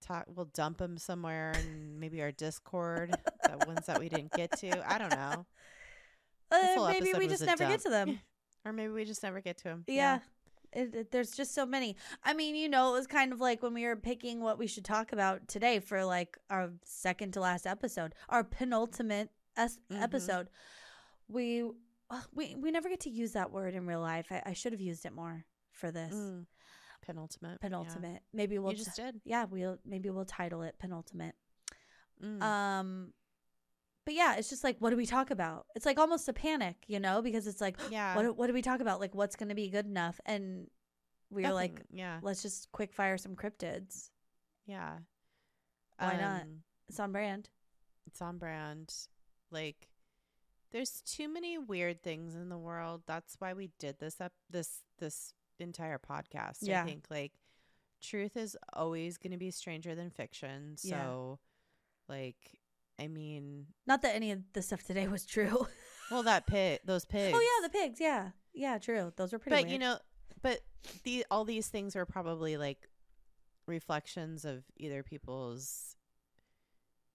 [0.00, 4.50] talk we'll dump them somewhere and maybe our discord the ones that we didn't get
[4.58, 5.46] to i don't know
[6.50, 8.18] Uh, maybe we just never get to them.
[8.64, 10.18] or maybe we just never get to them Yeah.
[10.72, 11.96] It, it- there's just so many.
[12.24, 14.66] I mean, you know, it was kind of like when we were picking what we
[14.68, 20.00] should talk about today for like our second to last episode, our penultimate es- Mhm.
[20.02, 20.48] episode.
[21.28, 21.64] We
[22.10, 24.26] uh, we we never get to use that word in real life.
[24.30, 26.46] I, I should have used it more for this Mm.
[27.02, 27.68] penultimate yeah.
[27.68, 28.22] penultimate.
[28.32, 31.34] Maybe we'll you just t- did yeah we'll maybe we'll title it penultimate.
[32.22, 32.42] Mm.
[32.42, 33.12] Um,
[34.04, 35.66] but yeah, it's just like what do we talk about?
[35.74, 38.52] It's like almost a panic, you know, because it's like yeah what do- what do
[38.52, 39.00] we talk about?
[39.00, 40.20] Like what's going to be good enough?
[40.26, 40.66] And
[41.30, 44.10] we were like, yeah let's just quick fire some cryptids.
[44.66, 44.98] yeah
[45.98, 46.42] Why not?
[46.42, 47.48] Um, It's on brand.
[48.08, 48.92] it's on brand.
[49.52, 49.86] Like
[50.72, 53.02] there's too many weird things in the world.
[53.06, 56.58] That's why we did this up this this entire podcast.
[56.62, 56.82] Yeah.
[56.82, 57.32] I think like
[58.02, 60.76] truth is always going to be stranger than fiction.
[60.82, 61.02] Yeah.
[61.02, 61.38] So
[62.08, 62.60] like
[63.00, 65.66] I mean, Not that any of the stuff today was true.
[66.10, 67.36] well that pig, those pigs.
[67.36, 68.00] oh yeah, the pigs.
[68.00, 69.12] Yeah, yeah, true.
[69.16, 69.56] Those were pretty.
[69.56, 69.72] But weird.
[69.72, 69.98] you know,
[70.42, 70.60] but
[71.04, 72.88] the all these things are probably like
[73.66, 75.96] reflections of either people's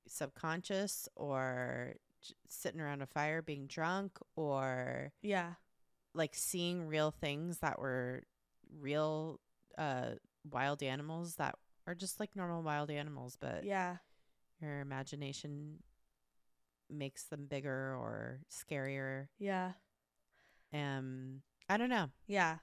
[0.08, 1.96] subconscious or
[2.48, 5.54] sitting around a fire being drunk or yeah,
[6.14, 8.24] like seeing real things that were
[8.80, 9.40] real
[9.78, 10.12] uh
[10.50, 11.56] wild animals that
[11.88, 13.98] are just like normal wild animals but yeah,
[14.62, 15.80] your imagination
[16.90, 19.72] makes them bigger or scarier yeah,
[20.74, 22.58] um i don't know yeah.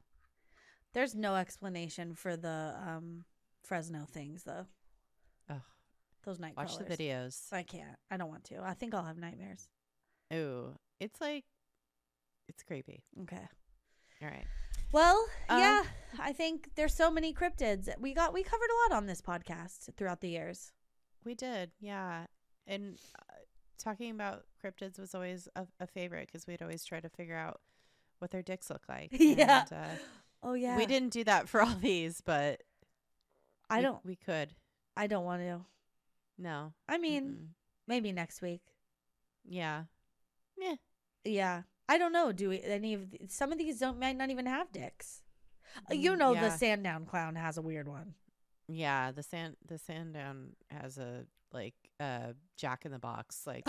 [0.95, 3.25] There's no explanation for the um
[3.63, 4.67] Fresno things though.
[5.49, 5.63] Ugh.
[6.25, 7.97] Those night watch the videos I can't.
[8.11, 8.63] I don't want to.
[8.63, 9.69] I think I'll have nightmares.
[10.33, 11.45] Ooh, it's like
[12.49, 13.03] it's creepy.
[13.23, 13.49] Okay.
[14.23, 14.47] All right.
[14.93, 15.83] Well, Um, yeah,
[16.19, 17.89] I think there's so many cryptids.
[17.99, 20.73] We got we covered a lot on this podcast throughout the years.
[21.25, 21.71] We did.
[21.81, 22.27] Yeah.
[22.67, 23.35] and uh,
[23.79, 27.61] talking about cryptids was always a, a favorite because we'd always try to figure out
[28.19, 29.09] what their dicks look like.
[29.13, 29.65] Yeah.
[29.71, 29.97] And, uh,
[30.45, 30.77] Oh yeah.
[30.77, 32.63] We didn't do that for all these, but
[33.71, 34.55] I we- don't We could.
[34.97, 35.61] I don't want to.
[36.39, 36.73] No.
[36.89, 37.47] I mean, Mm-mm.
[37.87, 38.63] maybe next week.
[39.45, 39.85] yeah.
[40.59, 40.75] Yeah.
[41.25, 41.63] Yeah.
[41.89, 42.33] I don't know.
[42.33, 45.23] Do we, any of th- some of these don't might not even have dicks.
[45.91, 46.41] Uh, You Mm, know yeah.
[46.43, 48.15] the Sandown clown has a weird one.
[48.69, 53.69] Yeah, the sand the Sandown has a like uh Jack in the Box like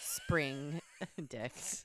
[0.00, 0.80] spring
[1.28, 1.84] dicks.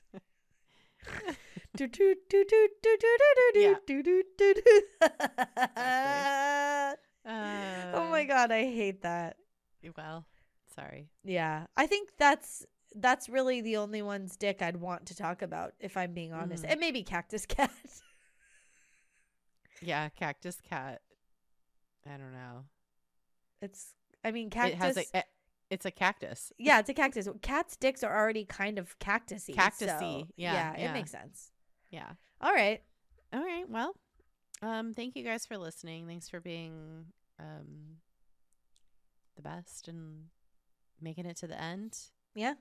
[7.24, 9.36] Uh, oh my god, I hate that.
[9.96, 10.26] Well,
[10.74, 11.08] sorry.
[11.24, 12.64] Yeah, I think that's
[12.94, 16.64] that's really the only one's dick I'd want to talk about if I'm being honest,
[16.64, 16.70] Mhm.
[16.72, 17.70] and maybe Cactus Cat.
[19.80, 21.02] Yeah, cactus cat.
[22.04, 22.64] I don't know.
[23.62, 23.94] It's,
[24.24, 24.74] I mean, cactus.
[24.74, 25.18] It has a.
[25.18, 25.24] it-
[25.70, 26.50] It's a cactus.
[26.58, 27.28] yeah, it's a cactus.
[27.42, 29.54] Cats' dicks are already kind of cactusy.
[29.54, 30.92] Cactusy, so, yeah, it yeah.
[30.94, 31.52] makes sense.
[31.90, 32.10] Yeah.
[32.40, 32.82] All right.
[33.34, 33.68] All right.
[33.68, 33.94] Well,
[34.62, 36.06] um, thank you guys for listening.
[36.06, 37.04] Thanks for being
[37.38, 37.98] um
[39.38, 40.24] the best and
[41.00, 41.96] making it to the end
[42.34, 42.52] Yeah.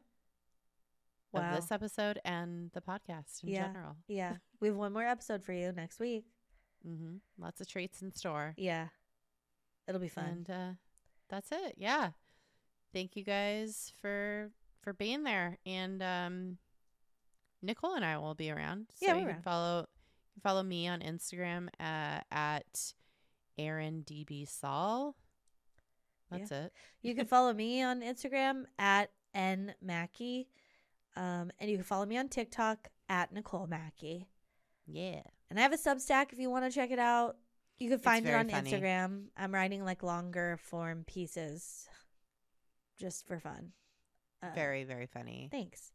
[1.33, 1.55] of Wow.
[1.55, 3.65] this episode and the podcast in Yeah.
[3.67, 3.97] general.
[4.07, 4.37] Yeah.
[4.59, 6.25] We have one more episode for you next week.
[6.87, 7.17] Mm-hmm.
[7.39, 8.53] Lots of treats in store.
[8.57, 8.89] Yeah.
[9.87, 10.25] It'll be fun.
[10.25, 10.71] And uh,
[11.29, 11.75] that's it.
[11.77, 12.11] Yeah.
[12.93, 14.51] Thank you guys for
[14.81, 15.57] for being there.
[15.65, 16.57] And um,
[17.61, 18.87] Nicole and I will be around.
[18.95, 19.43] So Yeah, you we're can around.
[19.43, 22.93] follow you can follow me on Instagram uh, at
[23.57, 25.15] Erin DB Saul.
[26.31, 26.73] That's it.
[27.01, 30.49] You can follow me on Instagram at N Mackie.
[31.15, 34.27] Um, and you can follow me on TikTok at Nicole Mackie.
[34.85, 35.21] Yeah.
[35.49, 37.37] And I have a Substack if you want to check it out.
[37.79, 38.71] You can find it on funny.
[38.71, 39.25] Instagram.
[39.37, 41.87] I'm writing like longer form pieces
[42.99, 43.71] just for fun.
[44.43, 45.47] Uh, Very, very funny.
[45.51, 45.91] Thanks.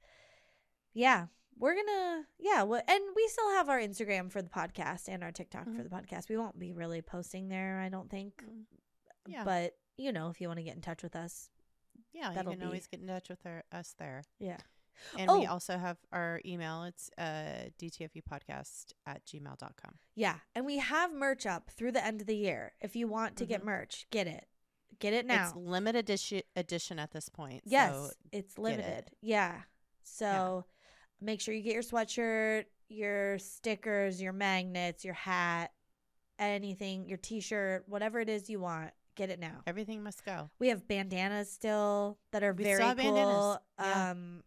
[0.95, 1.27] Yeah,
[1.59, 5.33] we're gonna yeah, well, and we still have our Instagram for the podcast and our
[5.33, 5.85] TikTok for Mhm.
[5.85, 6.29] the podcast.
[6.29, 8.43] We won't be really posting there, I don't think.
[8.45, 8.65] Mm,
[9.27, 9.45] Yeah.
[9.45, 11.49] But you know, if you want to get in touch with us,
[12.13, 14.23] yeah, you can be- always get in touch with our, us there.
[14.39, 14.59] yeah.
[15.19, 15.53] And we Oh.
[15.53, 16.85] also have our email.
[16.85, 19.95] It's uh, dtfupodcast at gmail.com.
[20.15, 22.73] Yeah, and we have merch up through the end of the year.
[22.81, 23.67] If you want to get Mhm.
[23.67, 24.47] merch, get it.
[24.99, 25.47] Get it now.
[25.49, 27.63] It's limited edition, edition at this point.
[27.65, 28.63] Yes, So it's get it.
[28.63, 29.11] limited.
[29.23, 29.63] Yeah.
[30.03, 30.67] So
[31.21, 35.73] make sure you get your sweatshirt, your stickers, your magnets, your hat,
[36.39, 38.93] anything, your t-shirt, whatever it is you want.
[39.15, 39.63] Get it now.
[39.67, 40.51] everything must go.
[40.59, 42.95] We have bandanas still that are We very cool.
[42.95, 43.59] bandanas.
[43.79, 44.11] Yeah.
[44.11, 44.43] Um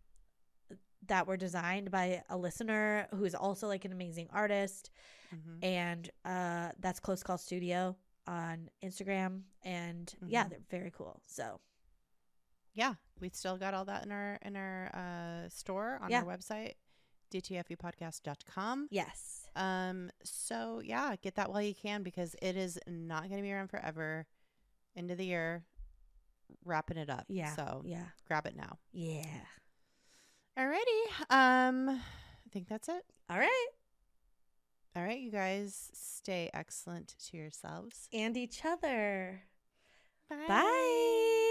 [1.07, 4.89] that were designed by a listener who is also like an amazing artist
[5.29, 7.95] hmm and uh that's Close Call Studio
[8.27, 10.49] on Instagram and yeah, Mhm.
[10.49, 11.21] they're very cool.
[11.27, 11.59] So,
[12.73, 16.21] Yeah, we still got all that in our in our uh, store on Yeah.
[16.23, 16.73] our website,
[17.31, 18.87] dtfupodcast.com.
[18.91, 19.47] yes.
[19.55, 23.51] Um, so yeah, get that while you can because it is not going to be
[23.53, 24.25] around forever.
[24.95, 25.63] End of the year,
[26.63, 27.25] wrapping it up.
[27.27, 27.53] Yeah.
[27.55, 28.05] So Yeah.
[28.27, 28.79] grab it now.
[28.93, 29.25] Yeah.
[30.57, 31.29] Alrighty.
[31.29, 33.03] Um, I think that's it.
[33.29, 33.67] All right.
[34.95, 38.07] All right, you guys, stay excellent to yourselves.
[38.13, 39.41] And each other.
[40.29, 40.45] Bye.
[40.47, 41.41] Bye.